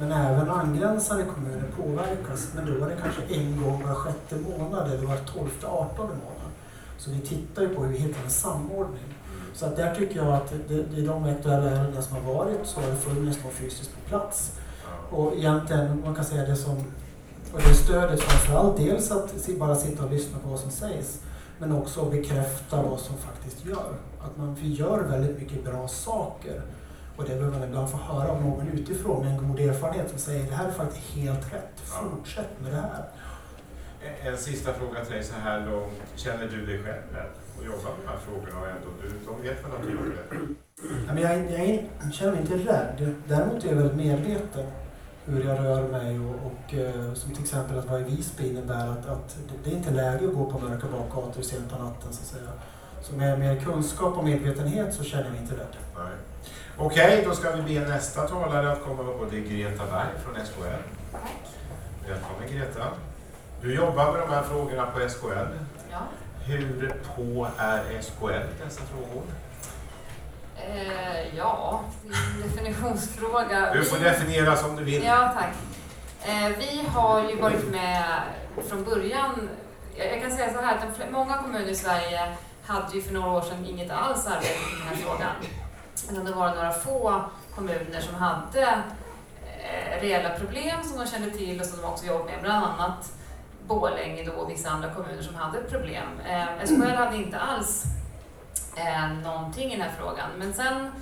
[0.03, 2.53] Men även angränsande kommuner påverkas.
[2.55, 6.51] Men då är det kanske en gång var sjätte månad eller var tolfte, artonde månad.
[6.99, 9.05] Så vi tittar ju på hur vi hittar en samordning.
[9.55, 12.81] Så att där tycker jag att det, är de aktuella ärendena som har varit så
[12.81, 14.53] har det funnits någon fysiskt på plats.
[15.11, 16.77] Och egentligen, man kan säga det som,
[17.53, 21.21] och det stödet framförallt dels att bara sitta och lyssna på vad som sägs,
[21.59, 23.95] men också bekräfta vad som faktiskt gör.
[24.21, 26.62] Att man, vi gör väldigt mycket bra saker.
[27.16, 30.18] Och det behöver man ibland få höra av någon utifrån med en god erfarenhet som
[30.18, 33.05] säger det här är faktiskt helt rätt, fortsätt med det här.
[34.25, 35.92] En- sista fråga till dig så här långt.
[36.16, 38.61] Känner du dig själv rädd att jobba med de här frågorna?
[38.61, 40.37] Och ändå, du, de vet väl att du gör det?
[41.22, 43.14] Jag, jag, jag känner mig inte rädd.
[43.29, 44.66] Däremot är jag väldigt medveten
[45.25, 48.88] hur jag rör mig och, och eh, som till exempel att vara i Visby innebär
[48.88, 52.20] att, att det, är inte läge att gå på mörka bakgator sent på natten så
[52.22, 52.51] att säga.
[53.03, 55.77] Så med med kunskap och medvetenhet så känner jag mig inte rädd.
[55.96, 56.12] Nej.
[56.85, 60.09] Okej, då ska vi be nästa talare att komma upp och det är Greta Berg
[60.25, 60.83] från SKL.
[62.09, 62.87] Välkommen Greta.
[63.61, 65.29] Du jobbar med de här frågorna på SKL.
[65.90, 65.99] Ja.
[66.47, 69.23] Hur på är SKL dessa frågor?
[70.57, 73.73] Eh, ja, det är en definitionsfråga.
[73.75, 75.05] Du får definiera som du vill.
[75.05, 75.55] Ja, tack.
[76.23, 78.05] Eh, vi har ju varit med
[78.68, 79.49] från början.
[79.97, 83.40] Jag kan säga så här att många kommuner i Sverige hade ju för några år
[83.40, 85.62] sedan inget alls arbete med den här frågan.
[86.11, 91.61] Utan det var några få kommuner som hade eh, reella problem som de kände till
[91.61, 92.43] och som de också jobbade med.
[92.43, 93.12] Bland annat
[93.67, 96.21] Borlänge då och vissa andra kommuner som hade problem.
[96.29, 97.85] Eh, SKL hade inte alls
[98.77, 100.31] eh, någonting i den här frågan.
[100.38, 100.93] Men sen,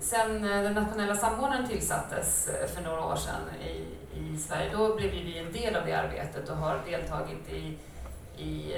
[0.00, 3.86] sen den nationella samordnaren tillsattes för några år sedan i,
[4.18, 7.78] i Sverige, då blev vi en del av det arbetet och har deltagit i,
[8.42, 8.74] i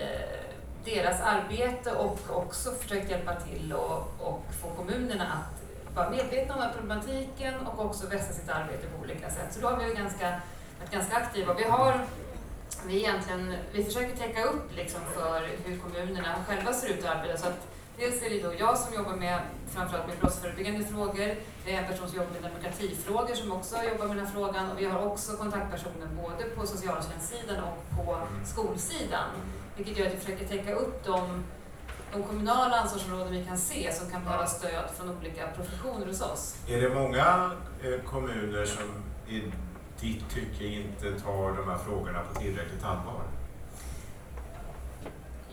[0.84, 5.53] deras arbete och också försökt hjälpa till och, och få kommunerna att
[5.94, 9.48] vara medvetna om den här problematiken och också vässa sitt arbete på olika sätt.
[9.50, 10.40] Så då har vi ganska,
[10.80, 11.54] varit ganska aktiva.
[11.54, 12.00] Vi har
[12.86, 17.36] vi, egentligen, vi försöker täcka upp liksom för hur kommunerna själva ser ut och arbetar.
[17.36, 17.66] Så att
[17.98, 19.40] dels är det då jag som jobbar med
[19.74, 21.34] framförallt med brottsförebyggande frågor.
[21.64, 24.70] Det är en person som jobbar med demokratifrågor som också jobbar med den här frågan.
[24.70, 29.30] Och vi har också kontaktpersoner både på socialtjänstsidan och på skolsidan.
[29.76, 31.44] Vilket gör att vi försöker täcka upp de,
[32.14, 36.56] de kommunala ansvarsområden vi kan se som kan behöva stöd från olika professioner hos oss.
[36.68, 37.50] Är det många
[37.82, 38.84] eh, kommuner som
[39.28, 39.42] i
[40.00, 43.22] ditt tycke inte tar de här frågorna på tillräckligt allvar?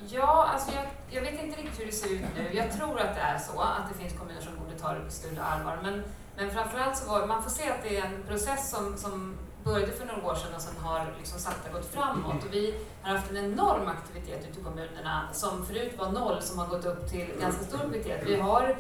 [0.08, 2.50] Ja, alltså jag, jag, vet inte riktigt hur det ser ut nu.
[2.54, 5.12] Jag tror att det är så, att det finns kommuner som borde ta det på
[5.12, 5.80] större allvar.
[5.84, 6.04] Men,
[6.38, 9.92] men framförallt så var man får se att det är en process som, som började
[9.92, 12.44] för några år sedan och som har liksom sakta gått framåt.
[12.46, 16.60] Och vi har haft en enorm aktivitet ute i kommunerna som förut var noll, som
[16.60, 18.22] har gått upp till ganska stor aktivitet.
[18.26, 18.76] Vi har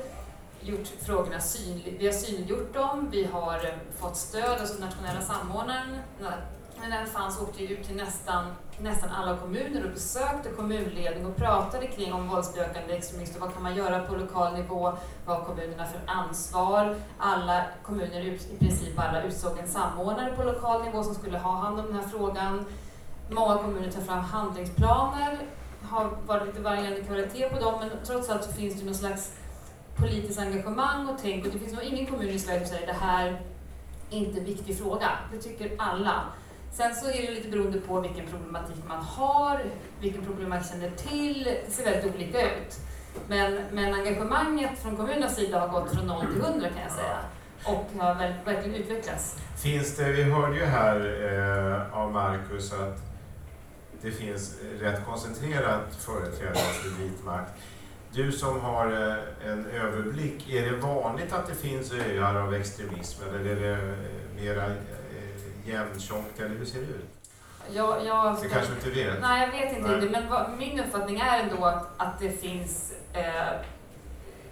[0.62, 5.98] gjort frågorna synliga, vi har synliggjort dem, vi har eh, fått stöd, alltså nationella samordnaren
[6.82, 8.46] när den fanns åkte ut till nästan,
[8.84, 13.64] nästan alla kommuner och besökte kommunledning och pratade kring om våldsbejakande extremism och vad kan
[13.64, 14.94] man göra på lokal nivå,
[15.26, 16.96] vad har kommunerna för ansvar.
[17.18, 21.80] Alla kommuner, i princip alla, utsåg en samordnare på lokal nivå som skulle ha hand
[21.80, 22.66] om den här frågan.
[23.30, 25.38] Många kommuner tar fram handlingsplaner,
[25.84, 29.32] har varit lite varierande kvalitet på dem, men trots allt så finns det någon slags
[29.96, 33.00] politiskt engagemang och tänk och det finns nog ingen kommun i Sverige som säger det
[33.00, 33.42] här
[34.10, 35.10] är inte en viktig fråga.
[35.32, 36.24] Det tycker alla.
[36.74, 39.62] Sen så är det lite beroende på vilken problematik man har,
[40.00, 41.44] vilken problem man känner till.
[41.44, 42.80] Det ser väldigt olika ut.
[43.28, 47.18] Men, men engagemanget från kommunernas sida har gått från 0 till 100 kan jag säga.
[47.64, 49.36] Och har verkligen utvecklats.
[49.64, 50.98] Finns det, vi hörde ju här
[51.88, 52.98] eh, av Marcus att
[54.02, 57.54] det finns rätt koncentrerat företrädare för vit makt.
[58.14, 63.24] Du som har eh, en överblick, är det vanligt att det finns öar av extremism
[63.30, 64.76] eller är det eh, mera eh,
[65.66, 67.10] jämntjockt eller hur ser det ut?
[67.74, 69.22] Jag, jag, det kanske inte vet?
[69.22, 70.10] Nej, jag vet inte nej.
[70.10, 73.62] men vad, min uppfattning är ändå att, att det finns eh,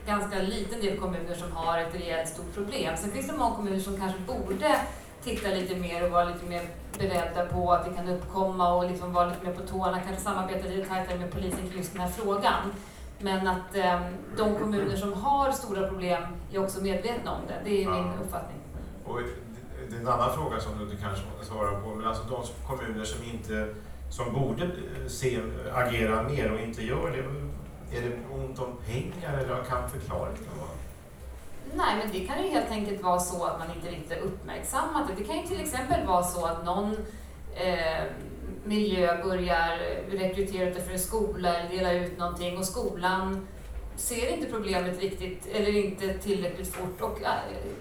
[0.05, 2.97] ganska liten del kommuner som har ett rejält stort problem.
[2.97, 4.79] Sen finns det många kommuner som kanske borde
[5.23, 6.61] titta lite mer och vara lite mer
[6.99, 10.67] beredda på att det kan uppkomma och liksom vara lite mer på tårna, kanske samarbeta
[10.67, 12.73] lite tajtare med polisen kring just den här frågan.
[13.19, 14.01] Men att eh,
[14.37, 17.61] de kommuner som har stora problem är också medvetna om det.
[17.63, 17.89] Det är ja.
[17.89, 18.57] min uppfattning.
[19.05, 19.19] Och
[19.89, 23.05] det är en annan fråga som du inte kanske svarar på, men alltså de kommuner
[23.05, 23.75] som inte
[24.09, 25.39] som borde eh, se,
[25.73, 27.19] agera mer och inte gör det,
[27.97, 30.69] är det ont om pengar eller kan förklaringen vara?
[31.73, 35.13] Nej, men det kan ju helt enkelt vara så att man inte riktigt uppmärksammat det.
[35.17, 36.97] Det kan ju till exempel vara så att någon
[37.55, 38.03] eh,
[38.63, 39.77] miljö börjar
[40.11, 43.47] rekrytera utifrån en skola eller dela ut någonting och skolan
[43.99, 47.29] ser inte problemet riktigt eller inte tillräckligt fort och äh,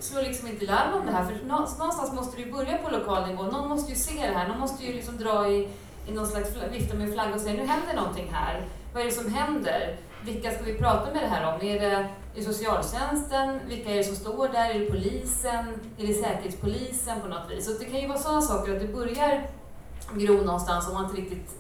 [0.01, 1.25] slår liksom inte larm om det här.
[1.25, 3.43] För någonstans måste du börja på lokal nivå.
[3.43, 4.49] Någon måste ju se det här.
[4.49, 5.69] Någon måste ju liksom dra i,
[6.09, 8.67] i någon slags vifta med flagg och säga nu händer någonting här.
[8.93, 9.97] Vad är det som händer?
[10.25, 11.67] Vilka ska vi prata med det här om?
[11.67, 13.61] Är det i socialtjänsten?
[13.69, 14.71] Vilka är det som står där?
[14.71, 15.65] Är det polisen?
[15.99, 17.67] Är det säkerhetspolisen på något vis?
[17.67, 19.47] Så det kan ju vara sådana saker att det börjar
[20.15, 21.59] gro någonstans och man inte riktigt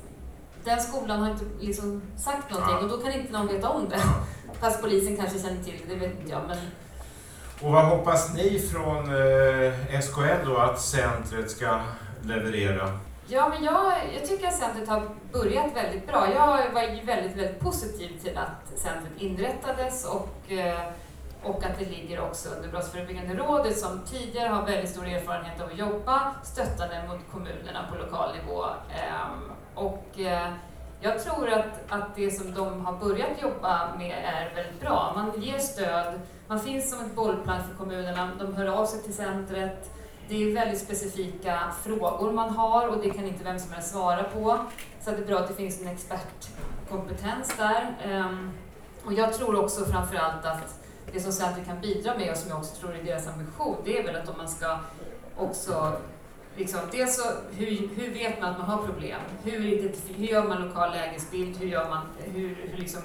[0.65, 4.01] den skolan har inte liksom sagt någonting och då kan inte någon veta om det.
[4.61, 6.43] Fast polisen kanske känner till det, det vet inte jag.
[6.49, 6.59] Men...
[7.61, 11.81] Och vad hoppas ni från eh, SKL då att centret ska
[12.23, 12.99] leverera?
[13.31, 16.29] Ja, men jag, jag tycker att centret har börjat väldigt bra.
[16.35, 20.81] Jag var väldigt, väldigt positiv till att centret inrättades och, eh,
[21.43, 25.67] och att det ligger också under Brottsförebyggande rådet som tidigare har väldigt stor erfarenhet av
[25.67, 28.65] att jobba stöttande mot kommunerna på lokal nivå.
[28.65, 30.49] Ehm, och eh,
[31.01, 35.13] jag tror att, att det som de har börjat jobba med är väldigt bra.
[35.15, 39.15] Man ger stöd, man finns som ett bollplank för kommunerna, de hör av sig till
[39.15, 39.91] centret.
[40.29, 44.23] Det är väldigt specifika frågor man har och det kan inte vem som helst svara
[44.23, 44.59] på.
[45.01, 47.97] Så det är bra att det finns en expertkompetens där.
[48.05, 48.51] Ehm,
[49.05, 50.81] och jag tror också framförallt att
[51.13, 53.99] det som centret kan bidra med och som jag också tror är deras ambition, det
[53.99, 54.79] är väl att om man ska
[55.37, 55.93] också
[56.59, 57.23] liksom, dels så,
[57.57, 59.21] hur, hur vet man att man har problem?
[59.45, 59.61] Hur,
[60.17, 61.57] hur gör man lokal lägesbild?
[61.57, 63.03] Hur, gör man, hur, hur liksom,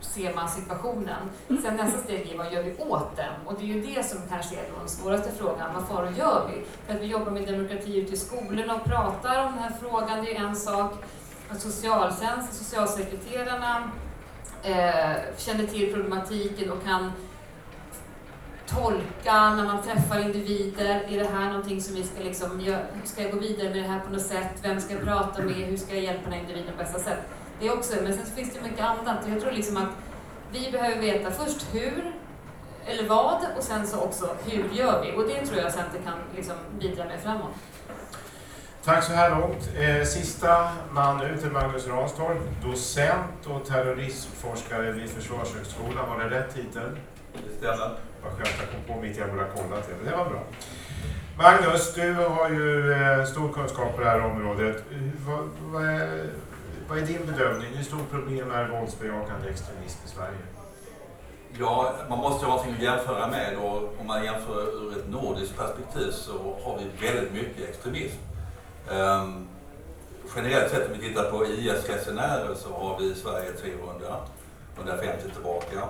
[0.00, 1.30] ser man situationen?
[1.48, 3.32] Sen nästa steg är vad gör vi åt den?
[3.46, 5.74] Och det är ju det som kanske är den svåraste frågan.
[5.74, 6.64] Vad faror gör vi?
[6.86, 10.24] För att vi jobbar med demokrati ute i skolorna och pratar om den här frågan,
[10.24, 10.92] det är en sak.
[11.50, 13.90] Att socialtjänst, socialsekreterarna
[14.62, 17.12] eh, känner till problematiken och kan
[18.66, 21.02] tolka när man träffar individer.
[21.08, 24.00] Är det här någonting som vi ska liksom, ska jag gå vidare med det här
[24.00, 24.50] på något sätt?
[24.62, 25.54] Vem ska jag prata med?
[25.54, 27.18] Hur ska jag hjälpa den här individen på bästa sätt?
[27.60, 29.18] Det också, men sen finns det mycket annat.
[29.28, 29.90] Jag tror liksom att
[30.52, 32.12] vi behöver veta först hur,
[32.86, 35.16] eller vad, och sen så också hur gör vi?
[35.16, 37.50] Och det tror jag Center kan liksom bidra med framåt.
[38.84, 39.70] Tack så här långt.
[39.76, 46.08] Eh, sista man ut är Magnus Ranstorp, docent och terrorismforskare vid Försvarshögskolan.
[46.08, 46.98] Var det rätt titel?
[47.32, 47.96] Det stämmer.
[48.22, 50.10] Vad skönt, jag kom på mitt jag borde ha kollat det.
[50.10, 50.42] Det var bra.
[51.38, 54.84] Magnus, du har ju eh, stor kunskap på det här området.
[55.26, 56.30] Vad, vad, är,
[56.88, 57.68] vad är din bedömning?
[57.74, 60.38] Hur stort problem är våldsbejakande extremism i Sverige?
[61.58, 65.08] Ja, man måste ju ha någonting att jämföra med och om man jämför ur ett
[65.08, 68.16] nordiskt perspektiv så har vi väldigt mycket extremism.
[68.90, 69.48] Um,
[70.36, 74.16] generellt sett om vi tittar på IS-resenärer så har vi i Sverige 300,
[74.76, 75.88] 150 tillbaka.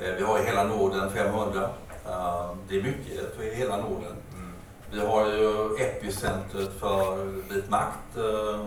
[0.00, 1.68] Eh, vi har i hela Norden 500.
[2.06, 4.16] Eh, det är mycket för hela Norden.
[4.34, 4.52] Mm.
[4.90, 7.24] Vi har ju epicentret för
[7.54, 8.60] vit makt, eh,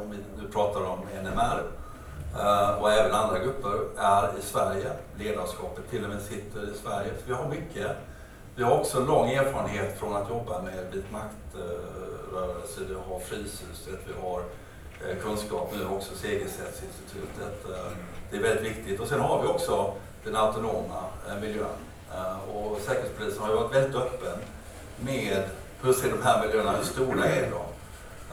[0.00, 1.62] om vi nu pratar om NMR.
[2.80, 4.90] Och även andra grupper är i Sverige.
[5.18, 7.10] Ledarskapet till och med sitter i Sverige.
[7.18, 7.90] Så vi har mycket.
[8.56, 12.80] Vi har också en lång erfarenhet från att jobba med vit maktrörelse.
[12.88, 14.42] Vi har Fryshuset, vi har
[15.22, 17.66] kunskap nu också, Segerstedtinstitutet.
[18.30, 19.00] Det är väldigt viktigt.
[19.00, 21.04] Och sen har vi också den autonoma
[21.40, 21.66] miljön.
[22.54, 24.38] Och Säkerhetspolisen har ju varit väldigt öppen
[25.00, 25.42] med
[25.82, 27.64] hur ser de här miljöerna, hur stora är de?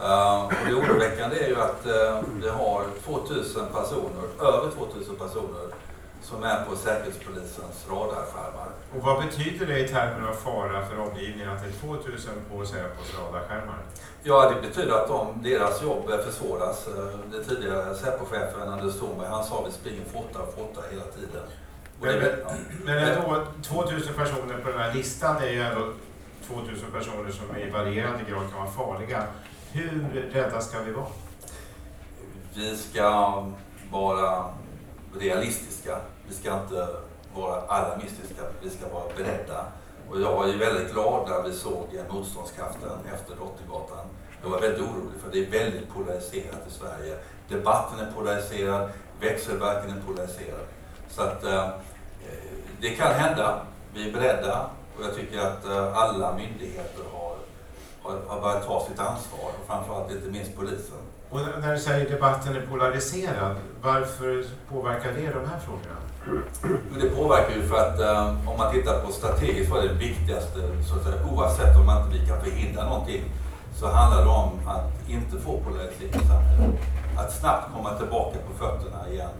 [0.00, 5.66] Uh, och det oroväckande är ju att uh, vi har 2000 personer, över 2000 personer
[6.22, 8.68] som är på Säkerhetspolisens radarskärmar.
[8.94, 12.66] Och vad betyder det i termer av fara för omgivningen att det är 2000 på
[12.66, 13.78] Säpos radarskärmar?
[14.22, 16.88] Ja, det betyder att de, deras jobb försvåras.
[16.88, 21.44] Eh, den tidigare Säpo-chefen Anders Thornberg, han sa vi springer fortare och fortare hela tiden.
[22.02, 22.22] Men,
[22.84, 25.92] men ändå, 2000 personer på den här listan är ju ändå
[26.46, 29.24] 2000 personer som i varierande grad kan vara farliga.
[29.72, 31.06] Hur rädda ska vi vara?
[32.54, 33.44] Vi ska
[33.90, 34.44] vara
[35.18, 35.98] realistiska.
[36.28, 36.88] Vi ska inte
[37.34, 38.42] vara alarmistiska.
[38.62, 39.66] Vi ska vara beredda.
[40.10, 44.06] Och jag var ju väldigt glad när vi såg motståndskraften efter Drottninggatan.
[44.42, 47.16] Jag var väldigt orolig för det är väldigt polariserat i Sverige.
[47.48, 50.66] Debatten är polariserad, växelverken är polariserad.
[51.08, 51.68] Så att eh,
[52.82, 53.60] det kan hända.
[53.94, 54.66] Vi är beredda
[54.96, 57.32] och jag tycker att eh, alla myndigheter har
[58.28, 61.02] har börjat ta sitt ansvar och framförallt inte minst polisen.
[61.30, 65.96] Och när du säger debatten är polariserad, varför påverkar det de här frågorna?
[67.00, 70.60] det påverkar ju för att um, om man tittar på strategiskt vad är det viktigaste,
[70.88, 73.22] så att säga, oavsett om man inte kan förhindra någonting,
[73.74, 76.80] så handlar det om att inte få polarisering i samhället.
[77.16, 79.30] Att snabbt komma tillbaka på fötterna igen.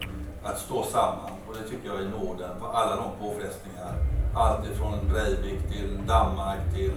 [0.43, 1.31] Att stå samman.
[1.53, 3.93] Och det tycker jag i Norden, på alla de påfrestningar.
[4.35, 6.91] Allt ifrån Breivik till Danmark till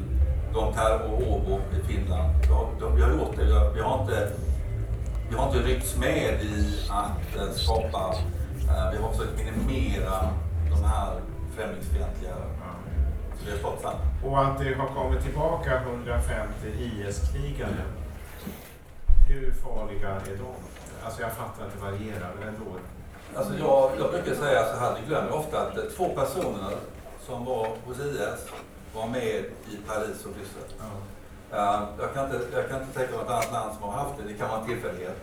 [0.54, 2.30] de här och Åbo i Finland.
[2.96, 3.44] vi har gjort det.
[3.74, 4.32] Vi har inte,
[5.30, 8.14] vi har inte ryckts med i att eh, skapa,
[8.68, 10.28] eh, vi har försökt minimera
[10.70, 11.20] de här
[11.56, 12.34] främlingsfientliga.
[14.24, 17.82] Och att det har kommit tillbaka 150 IS-krigare.
[19.28, 20.54] Hur farliga är de?
[21.04, 22.70] Alltså jag fattar att det varierar, men ändå.
[23.36, 26.76] Alltså jag, jag brukar säga så här, vi glömmer ofta att två personer
[27.26, 28.52] som var hos IS
[28.94, 30.68] var med i Paris och Bryssel.
[30.80, 30.92] Mm.
[31.52, 34.18] Uh, jag, kan inte, jag kan inte tänka mig något annat land som har haft
[34.18, 34.32] det.
[34.32, 35.16] Det kan vara en tillfällighet.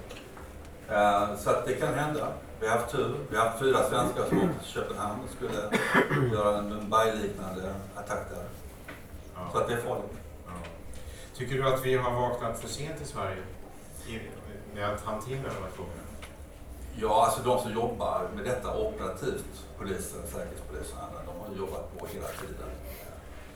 [0.91, 2.27] Uh, så att det kan hända.
[2.59, 3.15] Vi har haft tur.
[3.29, 5.59] Vi har haft fyra svenskar som åkte till Köpenhamn och skulle
[6.33, 8.45] göra en Mumbai-liknande attack där.
[9.35, 9.49] Ja.
[9.51, 10.17] Så att det är farligt.
[10.45, 10.51] Ja.
[11.35, 13.43] Tycker du att vi har vaknat för sent i Sverige
[14.75, 16.02] med att hantera de här frågorna?
[16.95, 21.99] Ja, alltså de som jobbar med detta operativt, polisen, säkerhetspolisen och andra, de har jobbat
[21.99, 22.69] på hela tiden.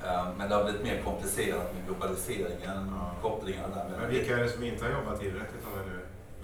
[0.06, 3.30] Eh, men det har blivit mer komplicerat med globaliseringen, ja.
[3.30, 3.98] kopplingarna där.
[4.00, 6.00] Men vilka är det som inte har jobbat tillräckligt vi nu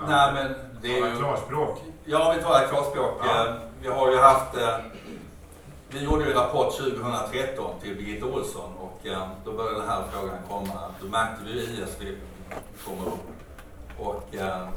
[0.07, 1.17] Nej, men det är ju...
[1.17, 1.82] klarspråk?
[2.05, 3.22] Ja, vi talar klarspråk.
[3.26, 3.47] Ja.
[3.47, 4.57] Eh, vi har ju haft...
[4.57, 4.78] Eh,
[5.89, 8.99] vi gjorde ju en rapport 2013 till Birgitta Olsson och
[9.45, 10.80] då började den här frågan komma.
[11.01, 12.17] Då märkte vi ISV
[12.86, 13.34] komma upp.
[13.99, 14.24] Och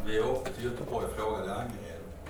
[0.07, 1.86] vi åkte till Göteborg och frågade Angered,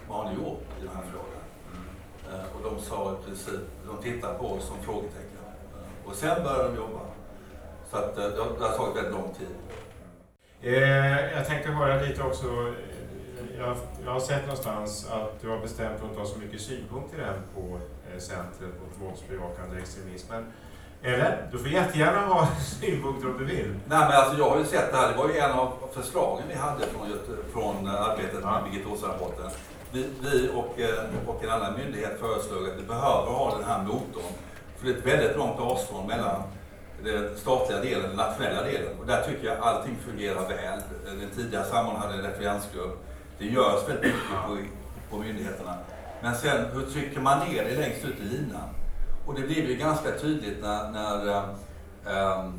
[0.09, 1.43] vad har ni gjort i den här frågan?
[1.73, 2.47] Mm.
[2.55, 5.37] Och de sa i princip, de tittade på oss som frågetecken.
[6.05, 7.01] Och sen började de jobba.
[7.91, 9.57] Så att, det, har tagit väldigt lång tid.
[10.63, 12.47] Eh, jag tänkte höra lite också.
[13.59, 17.19] Jag, jag, har sett någonstans att du har bestämt att inte ha så mycket synpunkter
[17.19, 17.79] än på
[18.13, 20.33] eh, Centret mot våldsbejakande extremism.
[20.33, 20.53] Men,
[21.03, 21.49] eller?
[21.53, 22.47] Du får jättegärna ha
[22.81, 23.69] synpunkter om du vill.
[23.87, 25.13] Nej, men alltså, jag har ju sett det här.
[25.13, 27.07] Det var ju en av förslagen vi hade från,
[27.53, 29.51] från arbetet med Birgitta Olsson-rapporten.
[29.97, 33.83] Vi, vi och, eh, och en annan myndighet föreslog att vi behöver ha den här
[33.83, 34.33] motorn.
[34.77, 36.43] För det är ett väldigt långt avstånd mellan
[37.05, 38.99] den statliga delen och den nationella delen.
[39.01, 40.81] Och där tycker jag allting fungerar väl.
[41.05, 43.05] Den tidigare samordnaren hade en referensgrupp.
[43.39, 44.57] Det görs väldigt mycket på,
[45.11, 45.75] på myndigheterna.
[46.23, 48.69] Men sen hur trycker man ner det längst ut i linan?
[49.27, 51.29] Och det blev ju ganska tydligt när, när
[52.07, 52.51] äh,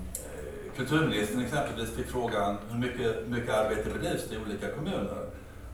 [0.77, 5.26] kulturministern exempelvis fick frågan hur mycket, mycket arbete bedrivs i olika kommuner.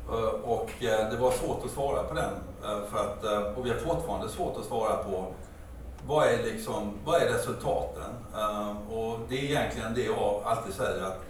[0.09, 2.33] Eh, och eh, det var svårt att svara på den.
[2.63, 3.23] Eh, för att,
[3.57, 5.25] och vi har fortfarande svårt att svara på
[6.07, 8.11] vad är, liksom, vad är resultaten?
[8.89, 11.21] Och det är egentligen det jag alltid säger att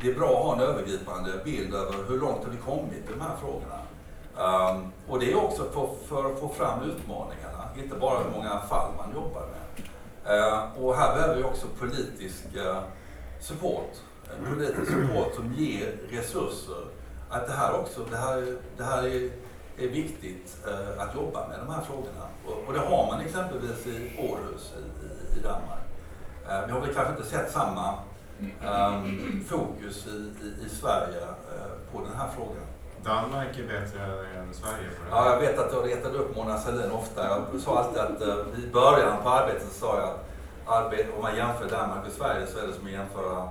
[0.00, 3.12] det är bra att ha en övergripande bild över hur långt har vi kommit i
[3.12, 3.78] de här frågorna.
[5.08, 8.90] och det är också för, för att få fram utmaningarna, inte bara hur många fall
[8.96, 10.84] man jobbar med.
[10.84, 12.44] och här behöver vi också politisk
[13.40, 13.92] support.
[14.48, 16.84] Politisk support som ger resurser
[17.30, 19.30] att det här också, det här, det här är,
[19.78, 22.26] är viktigt eh, att jobba med de här frågorna.
[22.46, 25.86] Och, och, det har man exempelvis i Århus i, i, Danmark.
[26.48, 27.94] Eh, vi har väl kanske inte sett samma
[28.64, 32.66] um, fokus i, i, i Sverige eh, på den här frågan.
[33.04, 34.00] Danmark är bättre
[34.38, 35.24] än Sverige på det här.
[35.24, 37.28] Ja, jag vet att jag retade upp Mona Sahlin ofta.
[37.28, 40.24] Jag sa alltid att uh, i början på arbetet så sa jag att
[40.66, 43.48] arbete, om man jämför Danmark och Sverige så är det som att jämföra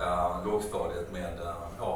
[0.00, 1.91] uh, lågstadiet med uh, ja,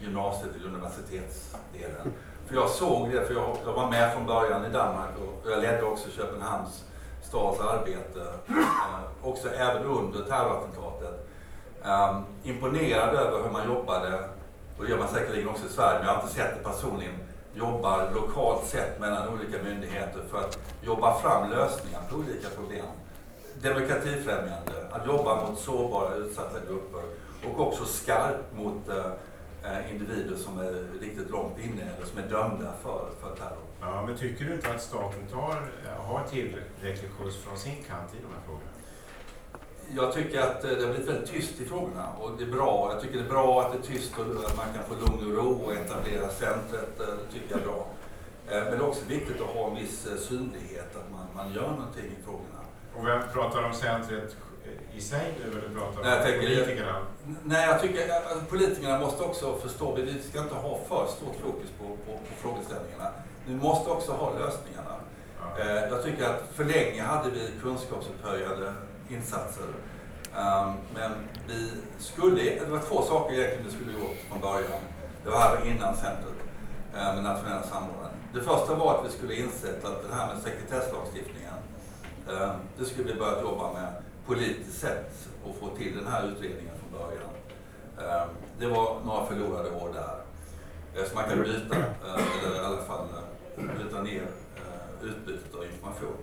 [0.00, 2.12] gymnasiet till universitetsdelen.
[2.46, 5.62] För jag såg det, för jag, jag var med från början i Danmark och jag
[5.62, 6.84] ledde också Köpenhamns
[7.22, 11.28] stads arbete, eh, också även under terrorattentatet.
[11.82, 14.28] Um, imponerad över hur man jobbade,
[14.78, 17.14] och det gör man säkerligen också i Sverige, men jag har inte sett det personligen,
[17.54, 22.86] jobbar lokalt sett mellan olika myndigheter för att jobba fram lösningar på olika problem.
[23.62, 27.02] Demokratifrämjande, att jobba mot sårbara utsatta grupper
[27.46, 29.12] och också skarpt mot Eh,
[29.90, 33.64] individer som är riktigt långt inne eller som är dömda för, för terror.
[33.80, 35.56] Ja, men tycker du inte att staten tar,
[35.86, 38.70] eh, har tillräcklig skjuts från sin kant i de här frågorna?
[39.96, 42.90] Jag tycker att eh, det har blivit väldigt tyst i frågorna och det är bra.
[42.92, 45.30] Jag tycker det är bra att det är tyst och att man kan få lugn
[45.30, 46.98] och ro och etablera centret.
[46.98, 47.86] Det tycker jag är bra.
[48.46, 52.04] Men det är också viktigt att ha en viss synlighet, att man, man gör någonting
[52.20, 52.60] i frågorna.
[52.96, 54.36] Och vem pratar om centret
[54.98, 56.96] i sig nu eller pratar nej, om politikerna?
[57.44, 61.36] Nej, jag tycker att alltså, politikerna måste också förstå, vi ska inte ha för stort
[61.44, 63.10] fokus på, på, på frågeställningarna.
[63.46, 64.94] Vi måste också ha lösningarna.
[65.40, 65.62] Ja.
[65.62, 68.72] Eh, jag tycker att för länge hade vi kunskapsupphöjande
[69.08, 69.68] insatser.
[70.36, 71.10] Um, men
[71.46, 74.80] vi skulle, det var två saker egentligen vi skulle gjort från början.
[75.24, 76.38] Det var här innan centret
[76.94, 78.14] uh, med nationella samordnaren.
[78.34, 81.58] Det första var att vi skulle insett att det här med sekretesslagstiftningen,
[82.32, 83.92] uh, det skulle vi börjat jobba med
[84.28, 87.30] politiskt sätt att få till den här utredningen från början.
[87.98, 90.18] Ehm, det var några förlorade år där.
[91.00, 93.06] Eh, så man kan byta, eh, eller i alla fall
[93.58, 94.26] eh, bryta ner
[95.02, 96.16] utbytet av information.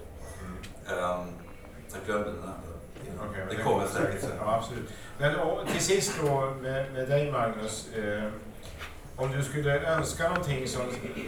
[0.88, 1.28] Ehm,
[1.94, 2.76] jag glömde den andra.
[3.30, 4.32] Okay, det kommer säkert sen.
[4.40, 4.90] Ja, absolut.
[5.18, 7.94] Men och, till sist då med, med dig Magnus.
[7.94, 8.24] Eh,
[9.18, 10.82] om du skulle önska någonting som,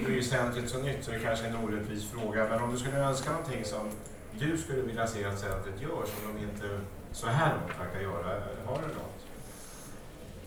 [0.03, 2.71] nu är ju centret så nytt så det kanske är en orättvis fråga, men om
[2.71, 3.91] du skulle önska någonting som
[4.39, 6.79] du skulle vilja se att centret gör som de inte
[7.11, 8.41] så här långt verkar göra?
[8.65, 9.17] Har du något?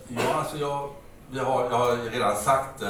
[0.08, 0.90] Ja, alltså jag,
[1.30, 2.88] jag, har, jag har redan sagt uh,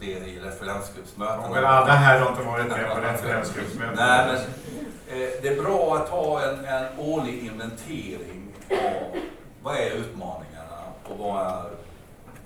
[0.00, 1.40] det i referensgruppsmöten.
[1.42, 3.94] Ja, men alla här har inte varit med på referensgruppsmöten.
[3.96, 9.20] Nej, men eh, det är bra att ha en, en årlig inventering av
[9.62, 11.70] vad är utmaningarna och vad, är,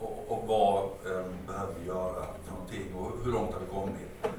[0.01, 4.37] och, och vad um, behöver vi göra någonting och hur långt har vi kommit.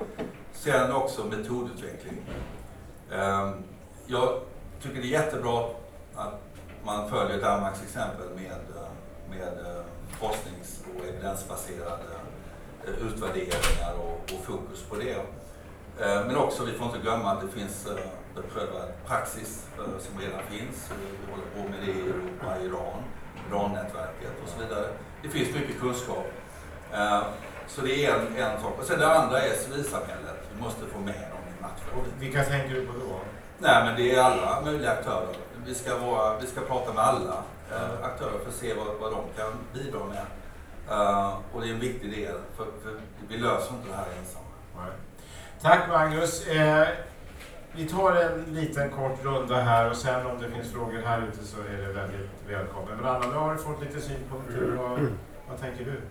[0.53, 2.22] Sen också metodutveckling.
[3.12, 3.64] Ehm,
[4.08, 4.39] jag
[4.82, 5.66] tycker det är jättebra
[6.16, 6.41] att
[6.84, 8.60] man följer Danmarks exempel med,
[9.30, 9.84] med eh,
[10.20, 12.03] forsknings och evidensbaserade
[12.88, 15.14] eh, utvärderingar och, och fokus på det.
[15.14, 17.95] Ehm, men också, vi får inte glömma att det finns eh,
[18.36, 20.91] beprövad praxis som redan finns.
[20.99, 23.03] Vi håller på med det i Europa, Iran,
[23.49, 24.88] Iran-nätverket och så vidare.
[25.22, 26.26] Det finns mycket kunskap.
[26.93, 27.24] Ehm,
[27.68, 28.80] så det är en, en sak.
[28.80, 30.49] Och sen det andra är civilsamhället.
[30.56, 31.34] Vi måste få med
[31.97, 33.19] och vilka tänker du på då?
[33.59, 35.35] Nej, men det är alla möjliga aktörer.
[35.65, 39.11] Vi ska, vara, vi ska prata med alla eh, aktörer för att se vad, vad
[39.11, 40.25] de kan bidra med.
[40.89, 44.45] Uh, och det är en viktig del, för, för vi löser inte det här ensamma.
[44.77, 44.91] Nej.
[45.61, 46.47] Tack Magnus.
[46.47, 46.87] Eh,
[47.71, 51.45] vi tar en liten kort runda här och sen om det finns frågor här ute
[51.45, 52.89] så är det väldigt välkommet.
[52.95, 54.77] Men Anna, nu har du fått lite synpunkter.
[54.77, 55.07] Vad,
[55.49, 56.01] vad tänker du?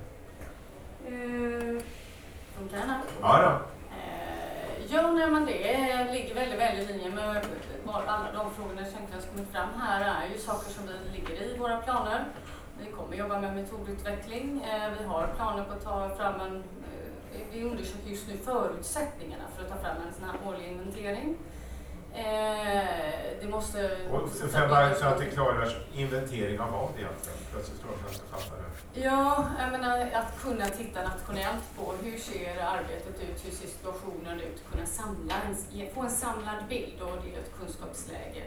[1.07, 1.83] Eh,
[2.59, 3.01] Funkar den här?
[3.21, 3.74] Ja då.
[4.89, 7.47] Ja, nej, men det ligger väldigt väl i linje med
[7.85, 11.43] vad alla de frågorna som har kommit fram här är ju saker som vi ligger
[11.43, 12.25] i våra planer.
[12.81, 14.65] Vi kommer jobba med metodutveckling.
[14.65, 16.57] Eh, vi har planer på att ta fram en...
[16.57, 21.37] Eh, vi undersöker just nu förutsättningarna för att ta fram en sån här årlig inventering.
[22.15, 22.85] Eh,
[23.41, 23.97] Det måste...
[24.13, 27.39] Och så bara så att det klargörs, inventering av vad egentligen?
[27.53, 28.55] Plötsligt står det
[28.95, 29.01] det.
[29.01, 34.41] Ja, jag menar att kunna titta nationellt på hur ser arbetet ut, hur ser situationen
[34.41, 38.43] ut, kunna samla en, få en samlad bild och det är ett kunskapsläge.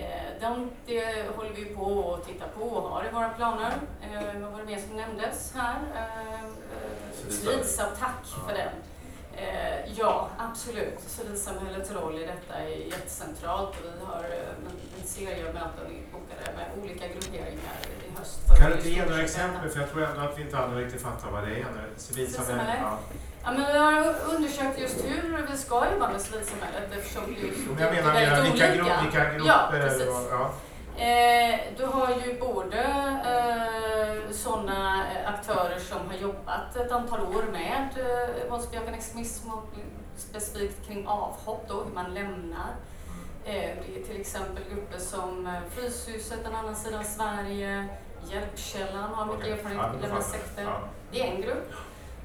[0.00, 3.72] Eh, de, det håller vi på att titta på och har i våra planer.
[4.02, 5.78] Eh, vad var det mer som nämndes här?
[5.94, 6.50] Eh, eh,
[7.28, 8.72] Civilsa, tack för den.
[9.36, 11.00] Eh, ja, absolut.
[11.06, 16.56] Civilsamhällets roll i detta är jättecentralt och vi har eh, en, serie av möten bokade
[16.56, 17.76] med olika grupperingar
[18.06, 18.40] i höst.
[18.48, 19.70] för Kan du inte ge några exempel?
[19.70, 21.54] För jag tror ändå att vi inte alla riktigt fattar vad det är.
[21.54, 21.96] Civilsamhället?
[21.96, 22.78] Civilsamhälle?
[22.82, 22.98] Ja.
[23.44, 27.58] Ja, men vi har undersökt just hur vi ska jobba med civilsamhället eftersom det just
[27.68, 28.84] Men jag menar är väldigt vilka, olika.
[28.84, 30.06] grupp, vilka grupper Ja, eller precis.
[30.08, 30.24] vad?
[30.30, 30.50] Ja.
[30.96, 32.82] Eh, du har ju både
[33.24, 39.68] eh, sådana aktörer som har jobbat ett antal år med eh, våldsbejakande extremism och
[40.16, 42.74] specifikt kring avhopp, då, hur man lämnar.
[43.44, 43.52] Eh,
[43.86, 47.88] det är till exempel grupper som eh, Fryshuset, Den andra sidan Sverige,
[48.30, 50.62] Hjälpkällan har mycket erfarenhet av lämna sekter.
[50.62, 50.80] Ja.
[51.12, 51.72] Det är en grupp.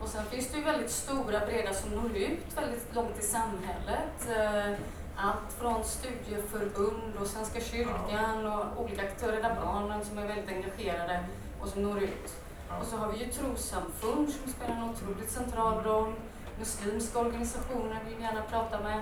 [0.02, 4.30] Och sen finns det ju väldigt stora, breda som når ut väldigt långt i samhället.
[4.30, 4.74] Eh,
[5.20, 11.24] Allt från studieförbund och Svenska kyrkan och olika aktörer, Rädda Barnen som är väldigt engagerade
[11.62, 12.34] och som når ut.
[12.82, 16.14] Och så har vi ju trossamfund som spelar en otroligt central roll.
[16.60, 18.98] Muslimska organisationer vill vi gärna prata med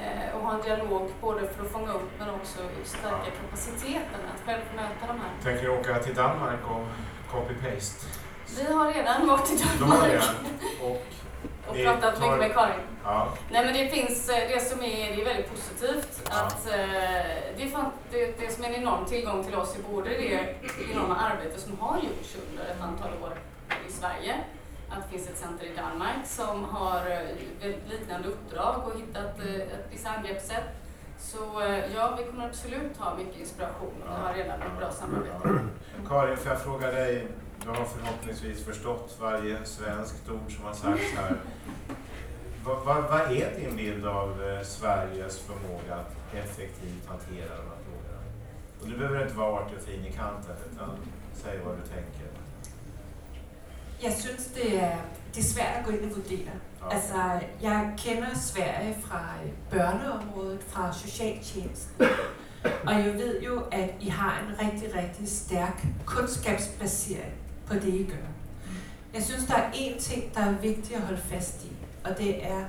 [0.00, 4.46] eh, och ha en dialog både för att fånga upp men också stärka kapaciteten att
[4.46, 5.30] själv möta de här.
[5.42, 6.86] Tänker du åka till Danmark och
[7.32, 8.06] copy-paste?
[8.56, 10.86] Vi har redan varit i De Danmark det.
[10.86, 11.06] Och,
[11.68, 12.80] och det pratat tar- mycket med Karin.
[13.04, 13.28] ja.
[13.50, 16.36] Nej men det finns, eh, det som är, det är väldigt positivt Ja.
[16.46, 16.72] att eh,
[17.56, 20.54] det, är fan, det, det som är en enorm tillgång till oss är både det
[20.92, 23.32] enorma arbete som har gjorts under ett antal år
[23.88, 24.34] i Sverige,
[24.90, 29.38] att det finns ett center i Danmark som har eh, ett liknande uppdrag och hittat
[29.46, 30.64] eh, ett visst angreppssätt.
[31.18, 34.90] Så eh, ja, vi kommer absolut ha mycket inspiration och vi har redan ett bra
[34.90, 35.68] samarbete.
[36.08, 37.26] Karin, får jag fråga dig,
[37.64, 41.36] du har förhoppningsvis förstått varje svenskt ord som har sagts här.
[42.64, 47.80] Vad, vad, vad är din bild av eh, Sveriges förmåga att effektivt hantera de här
[47.84, 48.22] frågorna?
[48.80, 50.90] Och du behöver inte vara artig och fin i kanten, utan
[51.34, 52.26] säg vad du tänker.
[54.02, 54.98] Jeg synes, det er,
[55.34, 56.50] det er svært at gå ind og vurdere.
[56.80, 56.94] Ja.
[56.94, 62.06] Altså, jeg kender Sverige fra øh, børneområdet, fra socialtjenesten.
[62.86, 68.04] Og jeg ved jo, at I har en rigtig, rigtig stærk kundskabsbasering på det, I
[68.04, 68.26] gør.
[69.14, 71.72] Jeg synes, der er én ting, der er vigtigt at holde fast i,
[72.04, 72.64] og det er,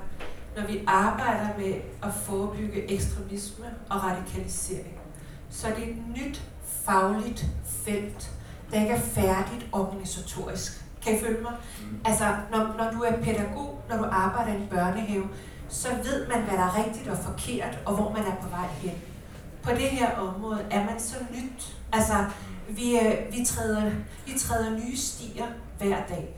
[0.56, 4.98] når vi arbejder med at forebygge ekstremisme og radikalisering,
[5.50, 6.42] så er det et nyt
[6.84, 8.30] fagligt felt,
[8.70, 10.84] der ikke er færdigt organisatorisk.
[11.02, 11.52] Kan I følge mig?
[12.04, 15.28] Altså, når, når du er pædagog, når du arbejder i en børnehave,
[15.68, 18.66] så ved man, hvad der er rigtigt og forkert, og hvor man er på vej
[18.66, 18.94] hen.
[19.62, 21.76] På det her område er man så nyt.
[21.92, 22.14] Altså,
[22.68, 23.90] vi, øh, vi, træder,
[24.26, 25.46] vi træder nye stier
[25.78, 26.36] hver dag.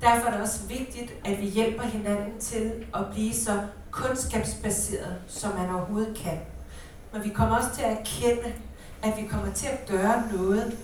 [0.00, 5.56] Derfor er det også vigtigt, at vi hjælper hinanden til at blive så kundskabsbaseret, som
[5.56, 6.38] man overhovedet kan.
[7.12, 8.54] Men vi kommer også til at erkende,
[9.02, 10.78] at vi kommer til at gøre noget,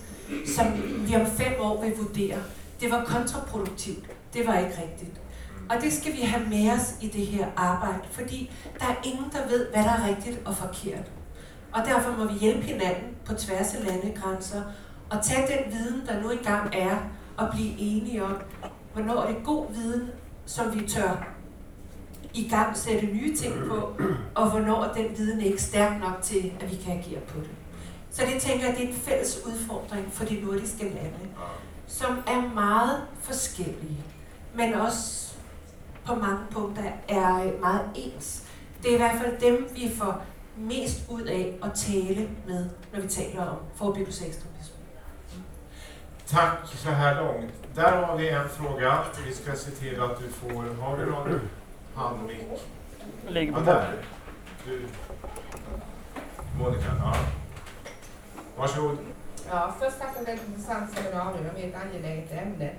[0.55, 0.65] som
[1.07, 2.37] vi om fem år vil vurdere.
[2.81, 4.05] Det var kontraproduktivt.
[4.33, 5.21] Det var ikke rigtigt.
[5.69, 9.25] Og det skal vi have med os i det her arbejde, fordi der er ingen,
[9.31, 11.11] der ved, hvad der er rigtigt og forkert.
[11.73, 14.61] Og derfor må vi hjælpe hinanden på tværs af landegrænser
[15.09, 16.97] og tage den viden, der nu engang er,
[17.37, 18.37] og blive enige om,
[18.93, 20.09] hvornår det er god viden,
[20.45, 21.27] som vi tør
[22.33, 23.93] i gang sætte nye ting på,
[24.35, 27.49] og hvornår den viden ikke er stærk nok til, at vi kan agere på det.
[28.11, 31.27] Så det tænker jeg, det er en fælles udfordring for de nordiske lande,
[31.87, 33.97] som er meget forskellige,
[34.55, 35.33] men også
[36.05, 38.43] på mange punkter er meget ens.
[38.83, 40.25] Det er i hvert fald dem, vi får
[40.57, 44.73] mest ud af at tale med, når vi taler om forebyggelse af ekstremisme.
[46.27, 47.53] Tack så här långt.
[47.75, 49.03] Där har vi en fråga.
[49.27, 50.81] Vi ska se till att du får...
[50.81, 51.49] Har du någon
[51.95, 52.47] handmick?
[53.29, 53.93] Ligger Ja, där.
[54.65, 54.81] Du.
[56.59, 57.15] Monica, ja.
[58.57, 58.97] Varsågod.
[59.49, 62.73] Ja, först tack för ett väldigt intressant seminarium om ett angeläget ämne.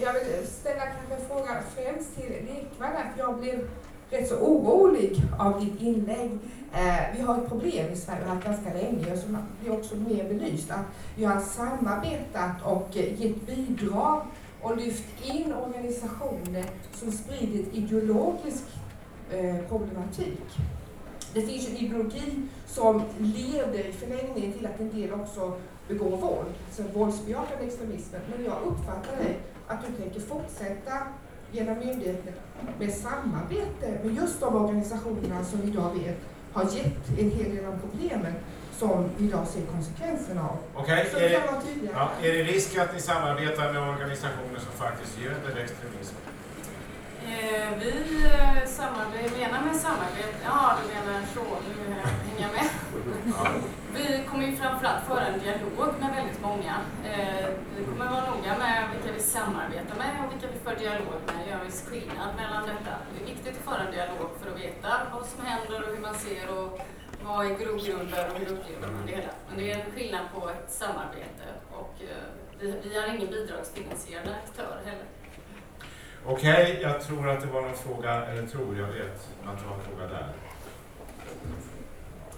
[0.00, 3.68] Jag vill ställa kanske en fråga främst till lekmän, för jag blev
[4.10, 6.30] rätt så orolig av ditt inlägg.
[6.72, 9.72] Eh, vi har ett problem i Sverige, och har haft ganska länge, och som blir
[9.72, 10.86] också mer belyst, att
[11.16, 14.22] vi har samarbetat och eh, gett bidrag
[14.62, 18.64] och lyft in organisationer som spridit ideologisk
[19.32, 20.58] eh, problematik.
[21.34, 25.52] Det finns en ideologi som leder i förlängningen till att en del också
[25.88, 28.20] begår våld, alltså våldsbejakande extremismen.
[28.30, 30.92] Men jag uppfattar dig att du tänker fortsätta
[31.52, 32.32] genom myndigheten
[32.78, 36.16] med samarbete med just de organisationerna som vi idag vet
[36.52, 38.32] har gett en hel del av problemen
[38.78, 40.56] som vi idag ser konsekvenserna av.
[40.74, 41.30] Okej, Så är,
[41.94, 46.14] ja, är det risk att ni samarbetar med organisationer som faktiskt göder extremism?
[47.28, 47.92] Eh, vi
[48.24, 52.68] eh, samarbetar, menar med samarbete, ja du menar så, nu hänger jag med.
[53.94, 56.74] Vi kommer ju framförallt föra en dialog med väldigt många.
[57.04, 61.20] Eh, vi kommer vara noga med vilka vi samarbetar med och vilka vi för dialog
[61.26, 61.48] med.
[61.48, 62.94] Gör viss skillnad mellan detta.
[63.12, 66.02] Det är viktigt att föra en dialog för att veta vad som händer och hur
[66.02, 66.80] man ser och
[67.24, 69.32] vad är grogrunder och hur upplever man det hela.
[69.48, 71.46] Men det är en skillnad på ett samarbete
[71.80, 72.28] och eh,
[72.60, 75.06] vi, vi är ingen bidragsfinansierad aktör heller.
[76.26, 79.74] Okej, jag tror att det var någon fråga, eller tror, jag vet att det var
[79.74, 80.26] en fråga där.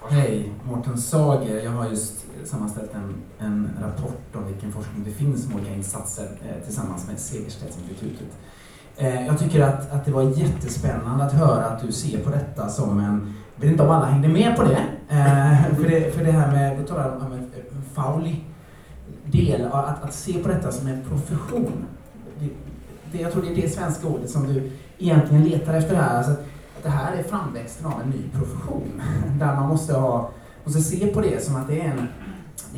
[0.08, 1.60] Hej, Mårten Sager.
[1.64, 6.28] Jag har just sammanställt en, en rapport om vilken forskning det finns om olika insatser
[6.42, 8.38] eh, tillsammans med Segerstedtinstitutet.
[8.96, 12.68] Eh, jag tycker att, att det var jättespännande att höra att du ser på detta
[12.68, 16.24] som en, jag vet inte om alla hängde med på det, eh, för, det för
[16.24, 17.38] det här med, du talar om en,
[17.72, 18.44] en faulig
[19.24, 21.86] del, att, att se på detta som en profession.
[23.12, 26.16] Det, jag tror det är det svenska ordet som du egentligen letar efter här.
[26.16, 26.34] Alltså,
[26.82, 29.02] det här är framväxten av en ny profession.
[29.38, 30.30] Där man måste, ha,
[30.64, 32.08] måste se på det som att det är en,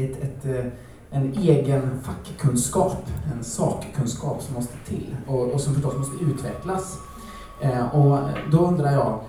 [0.04, 0.72] ett, ett, eh,
[1.10, 6.98] en egen fackkunskap, en sakkunskap som måste till och, och som förstås måste utvecklas.
[7.60, 8.18] Eh, och
[8.52, 9.20] då undrar jag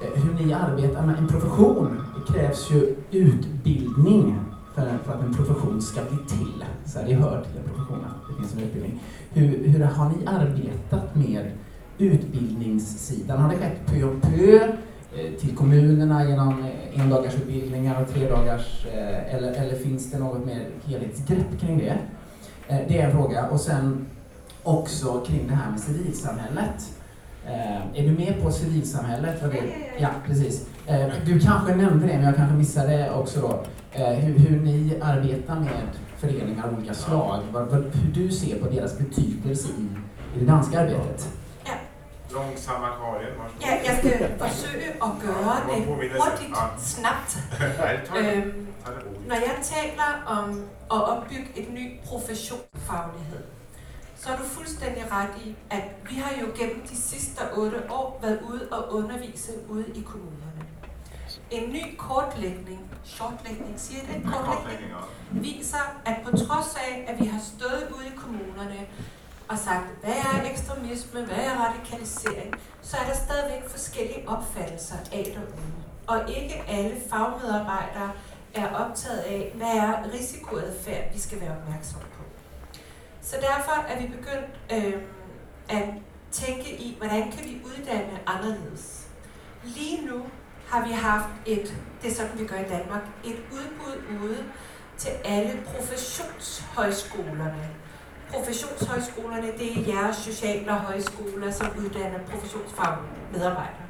[0.00, 2.04] eh, hur ni arbetar med en profession.
[2.16, 4.38] Det krävs ju utbildning
[4.80, 6.64] för, för att en profession ska bli till.
[6.86, 9.00] Så här, det hör till en profession att det finns en utbildning.
[9.32, 11.50] Hur, hur har ni arbetat med
[11.98, 13.40] utbildningssidan?
[13.40, 14.56] Har det skett pö om pö
[15.16, 20.66] eh, till kommunerna genom eh, endagarsutbildningar och tredagars eh, eller, eller finns det något mer
[20.84, 21.98] helhetsgrepp kring det?
[22.68, 23.46] Eh, Det är en fråga.
[23.48, 24.06] Och sen
[24.62, 26.90] också kring det här med civilsamhället.
[27.46, 29.42] Eh, Är du med på civilsamhället?
[29.42, 29.62] Vad det-
[30.00, 30.66] Ja, precis.
[30.88, 33.64] Eh, Du kanske nämnde det, men jag kanske missade det också då.
[33.92, 37.40] Eh, Hur, hur ni arbetar med föreningar av olika slag.
[37.92, 39.86] Hur du ser på deras betydelse i,
[40.36, 41.28] i det danska arbetet.
[42.34, 43.62] Långsamma Karin, varsågod.
[43.62, 47.30] Ja, jeg skal forsøge at gøre Ja, det hurtigt, snabbt.
[47.80, 49.28] Nej, ta det, Øhm, ta det roligt.
[49.28, 50.48] Når jeg taler om
[50.94, 53.42] at opbygge et ny professionsfaglighed,
[54.16, 58.18] så er du fuldstændig ret i, at vi har jo gennem de sidste otte år
[58.22, 60.60] været ude og undervise ude i kommunerne.
[61.50, 64.32] En ny kortlægning, shortlægning, siger det?
[64.32, 64.92] Kortlægning,
[65.30, 68.86] viser, at på trods af, at vi har stået ude i kommunerne
[69.48, 75.24] og sagt, hvad er ekstremisme, hvad er radikalisering, så er der stadigvæk forskellige opfattelser af
[75.34, 75.72] derude.
[76.06, 78.12] Og ikke alle fagmedarbejdere
[78.54, 82.22] er optaget af, hvad er risikoadfærd, vi skal være opmærksom på.
[83.22, 85.02] Så derfor er vi begyndt øh,
[85.68, 85.84] at
[86.32, 89.06] tænke i, hvordan kan vi uddanne anderledes.
[89.64, 90.22] Lige nu
[90.70, 94.44] har vi haft et, det er sådan vi gør i Danmark, et udbud ude
[94.98, 97.68] til alle professionshøjskolerne.
[98.32, 103.88] Professionshøjskolerne, det er jeres sociale højskoler, som uddanner professionsfagmedarbejdere.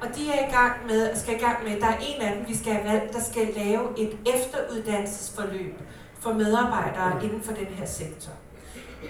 [0.00, 2.48] Og de er i gang med, skal i gang med, der er en af dem,
[2.48, 5.80] vi skal have valgt, der skal lave et efteruddannelsesforløb
[6.20, 8.32] for medarbejdere inden for den her sektor.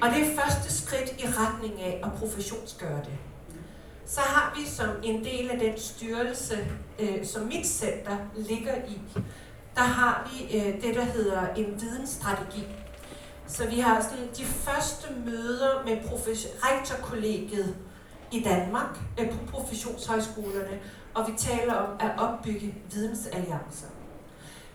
[0.02, 3.18] Og det er første skridt i retning af at professionsgøre det.
[4.09, 9.00] Så har vi som en del af den styrelse, øh, som mit center ligger i,
[9.74, 12.66] der har vi øh, det, der hedder en vidensstrategi.
[13.46, 15.96] Så vi har sådan de første møder med
[16.62, 17.76] rektorkollegiet
[18.32, 20.78] i Danmark øh, på professionshøjskolerne,
[21.14, 23.86] og vi taler om at opbygge vidensalliancer.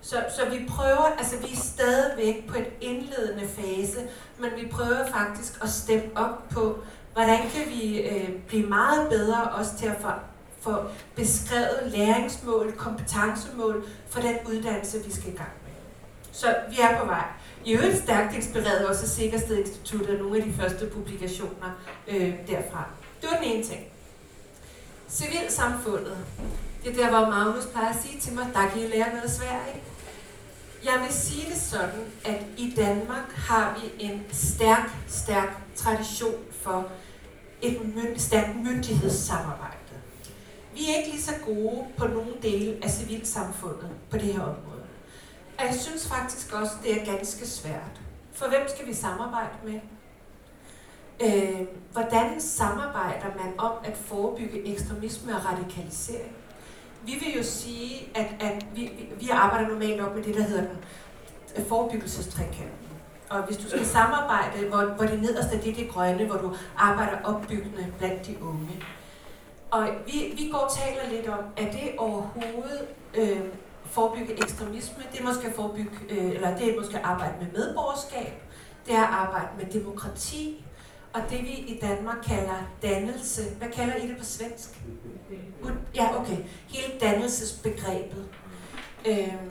[0.02, 4.08] Så, så vi prøver, altså vi er stadigvæk på et indledende fase,
[4.40, 6.78] men vi prøver faktisk at steppe op på,
[7.14, 10.10] hvordan kan vi øh, blive meget bedre også til at få,
[10.62, 10.76] få
[11.16, 15.74] beskrevet læringsmål, kompetencemål for den uddannelse, vi skal i gang med.
[16.32, 17.26] Så vi er på vej.
[17.66, 22.34] I øvrigt stærkt inspireret også af Sikkersted Institut og nogle af de første publikationer øh,
[22.48, 22.86] derfra.
[23.22, 23.82] Det var den ene ting.
[25.10, 26.18] Civilsamfundet.
[26.84, 29.32] Det er der, hvor Magnus plejer at sige til mig, der kan I lære noget
[29.32, 29.86] svært, ikke?
[30.86, 36.92] Jeg vil sige det sådan, at i Danmark har vi en stærk, stærk tradition for
[37.62, 39.84] et mynd, stærkt myndighedssamarbejde.
[40.74, 44.90] vi är inte lika gode på någon del av civilsamfundet på det här området.
[45.58, 47.96] Och jag syns faktiskt också det är ganska svårt.
[48.34, 49.80] För vem ska vi samarbeta med?
[51.20, 56.36] Øh, hvordan samarbejder man om at forebygge ekstremisme og radikalisering?
[57.06, 60.44] Vi vil jo sige, at, at vi, vi, vi arbejder normalt op med det, der
[60.44, 60.78] hedder den
[61.58, 62.83] øh.
[63.34, 66.56] Og hvis du skal samarbejde, hvor, hvor det nederste det er det grønne, hvor du
[66.78, 68.84] arbejder opbyggende blandt de unge.
[69.72, 73.42] Og vi, vi går og taler lidt om, at det overhovedet øh,
[73.86, 78.34] forebygge ekstremisme, det er måske forebygge, øh, eller det er måske arbejde med medborgerskab,
[78.88, 80.66] det er arbejde med demokrati,
[81.14, 83.42] og det vi i Danmark kalder dannelse.
[83.58, 84.70] Hvad kalder I det på svensk?
[85.96, 86.38] Ja, okay.
[86.68, 88.26] Hele dannelsesbegrebet.
[89.08, 89.50] Øhm.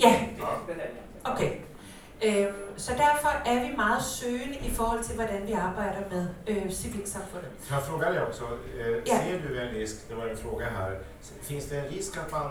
[0.00, 0.26] Ja.
[1.24, 1.67] okay.
[2.76, 7.50] Så derfor er vi meget søgende i forhold til, hvordan vi arbejder med øh, civilsamfundet.
[7.70, 8.44] Jag fråga dig också,
[8.80, 9.16] eh, Ja.
[9.24, 10.92] ser du en risk, det var en fråga här,
[11.42, 12.50] finns det en risk att man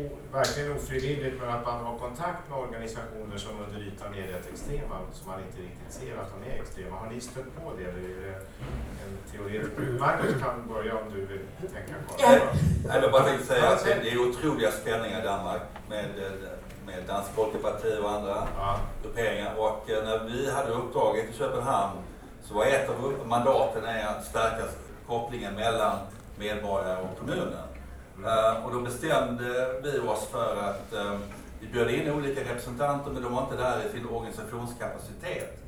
[0.00, 4.46] o, verkligen ofrivilligt men att man har kontakt med organisationer som under ytan är rätt
[4.52, 6.96] extrema som man inte riktigt ser att de är extrema?
[6.96, 8.34] Har ni stött på det eller är det
[9.04, 9.62] en teori?
[9.98, 11.40] Marcus kan börja om du vill
[11.74, 12.16] tänka kvar.
[12.18, 12.38] Ja.
[12.88, 16.32] Nej, jag bara tänkte säga att det är otroliga spänningar i Danmark med, eh,
[16.86, 18.76] med Dansk Folkeparti och andra Ja.
[19.02, 19.54] grupperingar.
[19.58, 21.98] Och eh, när vi hade uppdraget i Köpenhamn
[22.44, 24.64] så var ett av mandaten är att stärka
[25.06, 25.98] kopplingen mellan
[26.38, 27.52] medborgare och kommunen.
[28.26, 31.18] Eh, och då bestämde vi oss för att eh,
[31.60, 35.60] vi bjöd in olika representanter men de var inte där i sin organisationskapacitet.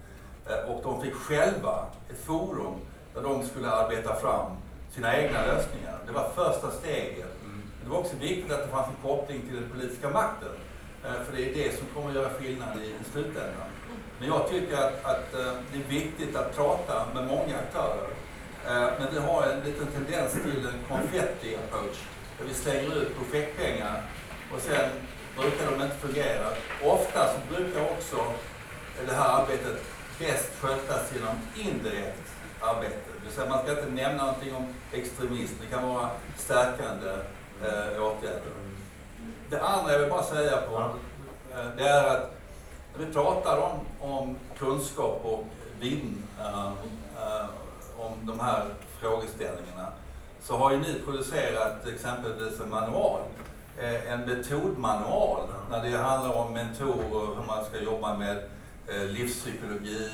[0.69, 2.75] Och de fick själva ett forum
[3.15, 4.51] där de skulle arbeta fram
[4.95, 5.99] sina egna lösningar.
[6.07, 7.27] Det var första steget.
[7.45, 10.49] Men det var också viktigt att det fanns en koppling till den politiska makten.
[11.07, 13.69] Eh, för det är det som kommer att göra skillnad i, slutändan.
[14.19, 18.09] Men jag tycker att, att eh, det är viktigt att prata med många aktörer.
[18.67, 21.99] Eh, men vi har en liten tendens till en konfetti approach.
[22.39, 24.03] Där vi slänger ut projektpengar
[24.55, 24.91] och sen
[25.39, 26.49] brukar de inte fungera.
[26.85, 28.17] Ofta så brukar också
[29.07, 29.85] det här arbetet
[30.19, 32.97] bäst skötas genom indirekt arbete.
[33.19, 35.55] Det vill säga man ska inte nämna någonting om extremism.
[35.61, 37.11] Det kan vara stärkande
[37.63, 38.53] eh, åtgärder.
[39.51, 40.77] Det andra jag vill bara säga på,
[41.53, 42.31] eh, det är att
[42.97, 45.45] när vi pratar om, om kunskap och
[45.81, 46.67] vinn eh,
[47.17, 47.47] eh,
[47.99, 48.65] om de här
[49.01, 49.89] frågeställningarna
[50.43, 53.21] så har ju ni producerat exempelvis en manual,
[54.09, 55.41] en metodmanual
[55.71, 58.43] när det handlar om mentorer, hur man ska jobba med
[58.89, 60.11] livspsykologi,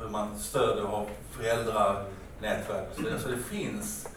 [0.00, 2.04] hur man stöder av föräldrar,
[2.40, 3.20] nätverk och så vidare.
[3.20, 4.08] Så det finns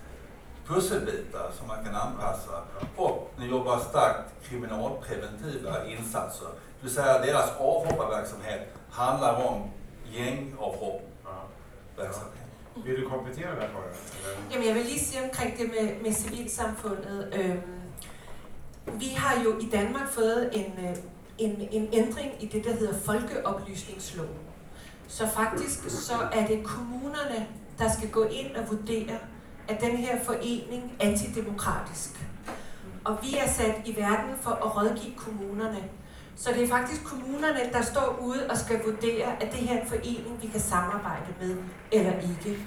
[0.68, 2.52] pusselbitar som man kan anpassa.
[2.98, 6.48] Och ni jobbar starkt kriminalpreventiva insatser.
[6.48, 9.62] Det vill säga deras avhopparverksamhet handlar om
[10.12, 12.44] gängavhoppverksamhet.
[12.86, 13.70] Vill du komplettera Karin?
[13.74, 14.52] Eller?
[14.52, 17.30] Jamen, jeg vil lige sige omkring det med, med civilsamfundet.
[17.34, 17.62] Øhm,
[18.86, 20.96] vi har jo i Danmark fået en, øh,
[21.38, 24.38] en, en ændring i det, der hedder folkeoplysningsloven.
[25.08, 27.48] Så faktisk så er det kommunerne,
[27.80, 29.18] der skal gå ind og vurdere,
[29.68, 32.10] at den her forening er antidemokratisk.
[33.06, 35.84] Og vi er sat i verden for at rådgive kommunerne.
[36.36, 39.82] Så det er faktisk kommunerne, der står ude og skal vurdere, at det her er
[39.82, 41.58] en forening, vi kan samarbejde med
[41.92, 42.60] eller ikke.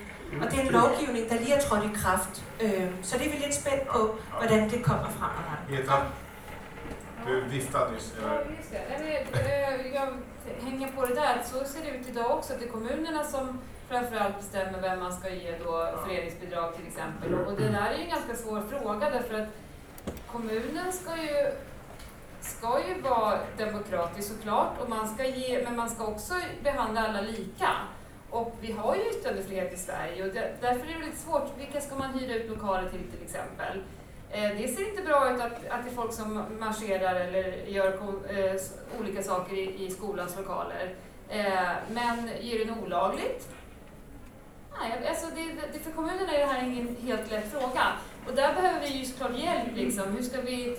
[0.43, 2.45] Og det er en lovgivning, der lige er trådt i kraft.
[3.03, 5.67] Så det er vi lidt spændt på, hvordan det kommer fremadrettet.
[5.69, 6.07] Petra,
[7.27, 8.15] du viftade nyss.
[8.23, 8.79] Ja, just det.
[9.95, 10.09] Jag
[10.71, 11.35] hänger på det där.
[11.39, 12.53] att Så ser det ut idag också.
[12.53, 17.35] att Det är kommunerna som framförallt bestämmer vem man ska ge då föreningsbidrag till exempel.
[17.35, 19.49] Och det där är ju en ganska svår fråga därför att
[20.33, 21.51] kommunen ska ju,
[22.41, 27.21] ska ju vara demokratisk såklart, och man ska ge, men man ska också behandla alla
[27.21, 27.69] lika.
[28.31, 31.53] Och vi har ju yttrandefrihet i Sverige och det, därför är det lite svårt.
[31.59, 33.83] Vilka ska man hyra ut lokaler till till exempel?
[34.31, 37.87] Eh, Det ser inte bra ut att, att det är folk som marscherar eller gör
[37.87, 38.61] eh,
[39.01, 40.95] olika saker i, i skolans lokaler.
[41.29, 43.49] Eh, Men gör det olagligt?
[44.81, 47.93] Nej, alltså det, det, för kommunerna är det här ingen helt lätt fråga.
[48.27, 49.69] Och där behöver vi ju såklart hjälp.
[49.75, 50.05] Liksom.
[50.17, 50.77] Hur, ska vi,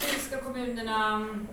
[0.00, 1.48] hur ska kommunerna mm,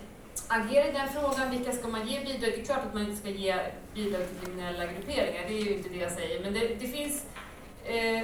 [0.48, 1.50] agera i den frågan?
[1.52, 2.40] Vilka ska man ge bidrag?
[2.40, 3.56] Det är klart att man inte ska ge
[3.94, 6.44] bidrag till kriminella grupperingar, det är ju inte det jag säger.
[6.44, 7.26] Men det, det finns
[7.84, 8.24] eh,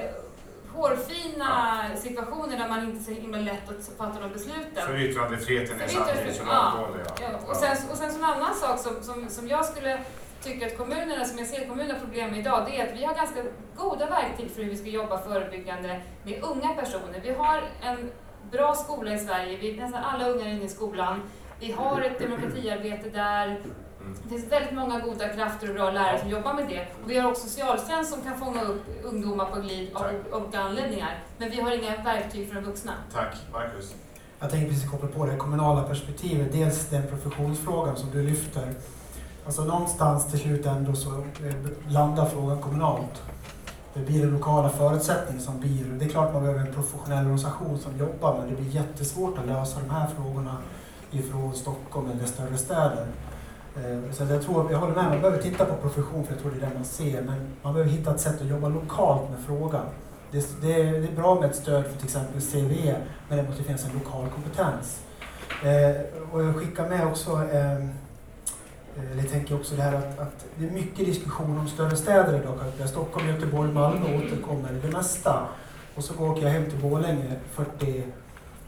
[0.73, 4.87] hårfina situationer där man inte är så himla lätt att fatta de besluten.
[4.87, 7.05] För yttrandefriheten är samtidigt så långtgående.
[7.21, 9.99] Ja, och, sen, och sen som en annan sak som, som, som jag skulle
[10.43, 13.15] tycka att kommunerna, som jag ser kommunerna problem med idag, det är att vi har
[13.15, 13.41] ganska
[13.75, 17.19] goda verktyg för hur vi ska jobba förebyggande med unga personer.
[17.23, 18.11] Vi har en
[18.51, 21.21] bra skola i Sverige, vi, nästan alla unga är inne i skolan.
[21.59, 23.61] Vi har ett demokratiarbete där.
[24.23, 26.87] Det finns väldigt många goda krafter och bra lärare som jobbar med det.
[27.03, 31.19] Och vi har också socialtjänst som kan fånga upp ungdomar på glid av olika anledningar.
[31.37, 32.91] Men vi har inga verktyg för de vuxna.
[33.13, 33.95] Tack, Marcus.
[34.39, 36.51] Jag tänker precis koppla på det kommunala perspektivet.
[36.51, 38.73] Dels den professionsfrågan som du lyfter.
[39.45, 41.55] Alltså någonstans till slut ändå så eh,
[41.87, 43.21] landar frågan kommunalt.
[43.93, 45.85] Det blir den lokala förutsättningen som blir.
[45.99, 49.47] Det är klart man behöver en professionell organisation som jobbar men det blir jättesvårt att
[49.47, 50.57] lösa de här frågorna
[51.11, 53.07] ifrån Stockholm eller större städer.
[53.75, 56.51] Eh, så jag, tror, jag håller med, man behöver titta på profession för jag tror
[56.51, 57.21] det är det man ser.
[57.21, 59.85] Men man behöver hitta ett sätt att jobba lokalt med frågan.
[60.31, 62.95] Det, det, är, det är bra med ett stöd för till exempel CVE,
[63.29, 65.01] men det måste finnas en lokal kompetens.
[65.63, 67.31] Eh, och jag skickar med också,
[68.99, 72.39] eller jag tänker också det här att, att det är mycket diskussion om större städer
[72.39, 72.57] idag.
[72.77, 75.47] Där Stockholm, Göteborg, Malmö återkommer det mesta.
[75.95, 78.03] Och så åker jag hem till Borlänge, 40,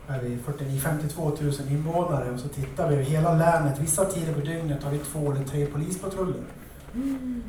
[0.07, 3.79] är vi 49, 52 000 invånare och så tittar vi över hela länet.
[3.79, 6.43] Vissa tider på dygnet har vi två eller tre polispatruller.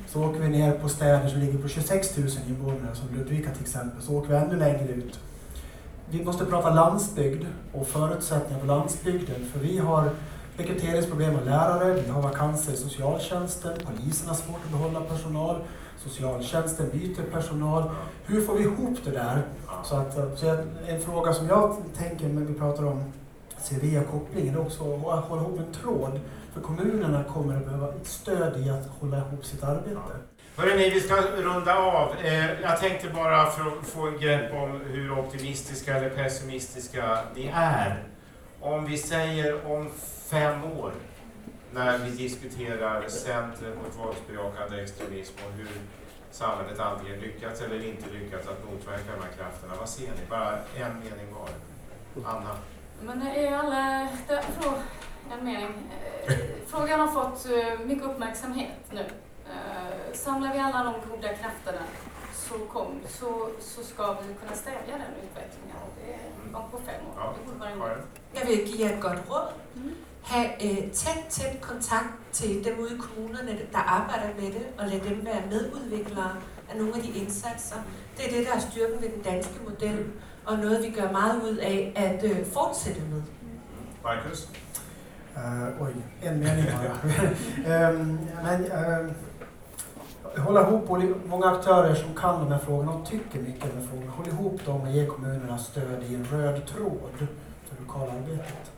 [0.08, 3.62] Så åker vi ner på städer som ligger på 26 000 invånare, som Ludvika till
[3.62, 5.20] exempel, så åker vi ännu längre ut.
[6.10, 10.10] Vi måste prata landsbygd och förutsättningar på landsbygden, för vi har
[10.56, 15.56] rekryteringsproblem med lärare, vi har vakanser i socialtjänsten, polisen har svårt att behålla personal,
[15.98, 17.90] socialtjänsten byter personal.
[18.26, 19.42] Hur får vi ihop det där?
[19.84, 20.56] Så att, eh, så
[20.88, 23.12] en fråga som jag tänker när vi pratar om
[23.68, 26.20] CV-kopplingen är också att hålla ihop en tråd.
[26.54, 30.00] För kommunerna kommer att behöva stöd i att hålla ihop sitt arbete.
[30.56, 32.08] Hörrni, vi ska runda av.
[32.24, 37.50] Eh, jag tänkte bara för att få en grepp om hur optimistiska eller pessimistiska ni
[37.54, 38.02] är.
[38.64, 39.90] Om vi säger om
[40.30, 40.92] fem år,
[41.72, 45.68] när vi diskuterar Centrum mot våldsbejakande extremism och hur
[46.30, 49.74] samhället antingen lyckats eller inte lyckats att motverka de här krafterna.
[49.78, 50.26] Vad ser ni?
[50.30, 51.48] Bara en mening var.
[52.30, 52.56] Anna?
[53.02, 54.08] Men det är alla...
[55.32, 55.90] En mening.
[56.26, 56.34] Eh,
[56.66, 59.06] Frågan har fått eh, mycket uppmärksamhet nu.
[59.46, 61.86] Eh, Samlar vi alla de goda krafterna
[62.34, 65.76] så, kom, så, så ska vi kunna stävja den utvecklingen.
[66.06, 67.12] Det är bara på fem år.
[67.16, 67.34] Ja.
[67.46, 68.02] Det borde vara en?
[68.34, 69.48] Jeg vil give jer et godt råd.
[70.22, 74.86] Ha øh, tæt, tæt kontakt til dem ude i kommunerne, der arbejder med det, og
[74.86, 76.32] lad dem være medudviklere
[76.70, 77.76] af nogle af de indsatser.
[78.16, 80.04] Det er det, der er styrken ved den danske model,
[80.46, 83.22] og noget, vi gør meget ud af at øh, fortsætte med.
[84.04, 84.48] Marcus?
[85.36, 85.90] Eh, oj,
[86.22, 86.98] en mening bara.
[87.90, 89.14] Ehm, men, ehm,
[90.38, 90.90] hålla ihop
[91.26, 94.10] många aktörer som kan de här frågorna och tycker mycket om de här frågorna.
[94.10, 97.28] Håll ihop dem och ge kommunerna stöd i en röd tråd
[97.76, 98.70] för lokalarbetet.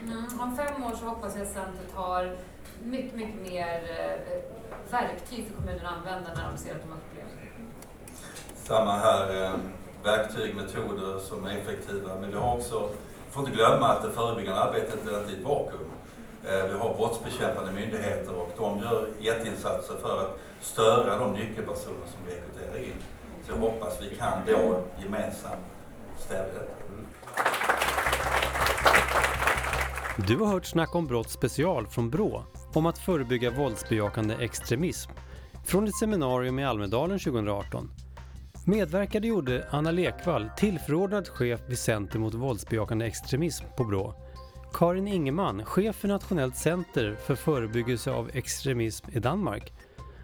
[0.00, 0.12] Mm?
[0.12, 2.36] Mm, om fem år så hoppas jag att centret har
[2.82, 6.98] mycket, mycket mer eh, verktyg för kommunerna att använda när de ser att de har
[7.08, 7.26] problem.
[8.54, 9.52] Samma här, eh,
[10.04, 12.14] verktyg, metoder som är effektiva.
[12.20, 12.88] Men vi har också,
[13.30, 15.90] får inte glömma att det förebyggande arbetet är inte i ett vakuum.
[16.44, 22.20] Eh, Vi har brottsbekämpande myndigheter och de gör jätteinsatser för att störa de nyckelpersoner som
[22.26, 22.94] vi rekryterar in.
[23.46, 25.66] Så jag hoppas vi kan då gemensamt
[26.18, 27.89] stävja detta.
[30.28, 32.44] Du har hört Snack om brott special från BRÅ
[32.74, 35.10] om att förebygga våldsbejakande extremism
[35.64, 37.90] från ett seminarium i Almedalen 2018.
[38.66, 44.14] Medverkade gjorde Anna Lekvall, tillförordnad chef vid Center mot våldsbejakande extremism på BRÅ.
[44.72, 49.72] Karin Ingeman, chef för Nationellt center för förebyggelse av extremism i Danmark.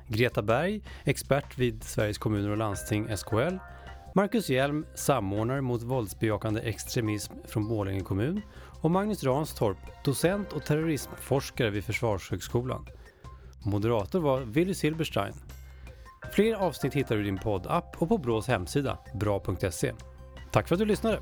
[0.08, 3.56] Greta Berg, expert vid Sveriges kommuner och landsting SKL.
[4.14, 8.42] Marcus Hjelm, samordnare mot våldsbejakande extremism från Borlänge kommun
[8.86, 12.86] och Magnus Ranstorp, docent och terrorismforskare vid Försvarshögskolan.
[13.64, 15.34] Moderator var Willy Silberstein.
[16.32, 19.92] Fler avsnitt hittar du i din poddapp och på Brås hemsida, bra.se.
[20.52, 21.20] Tack för att du lyssnade!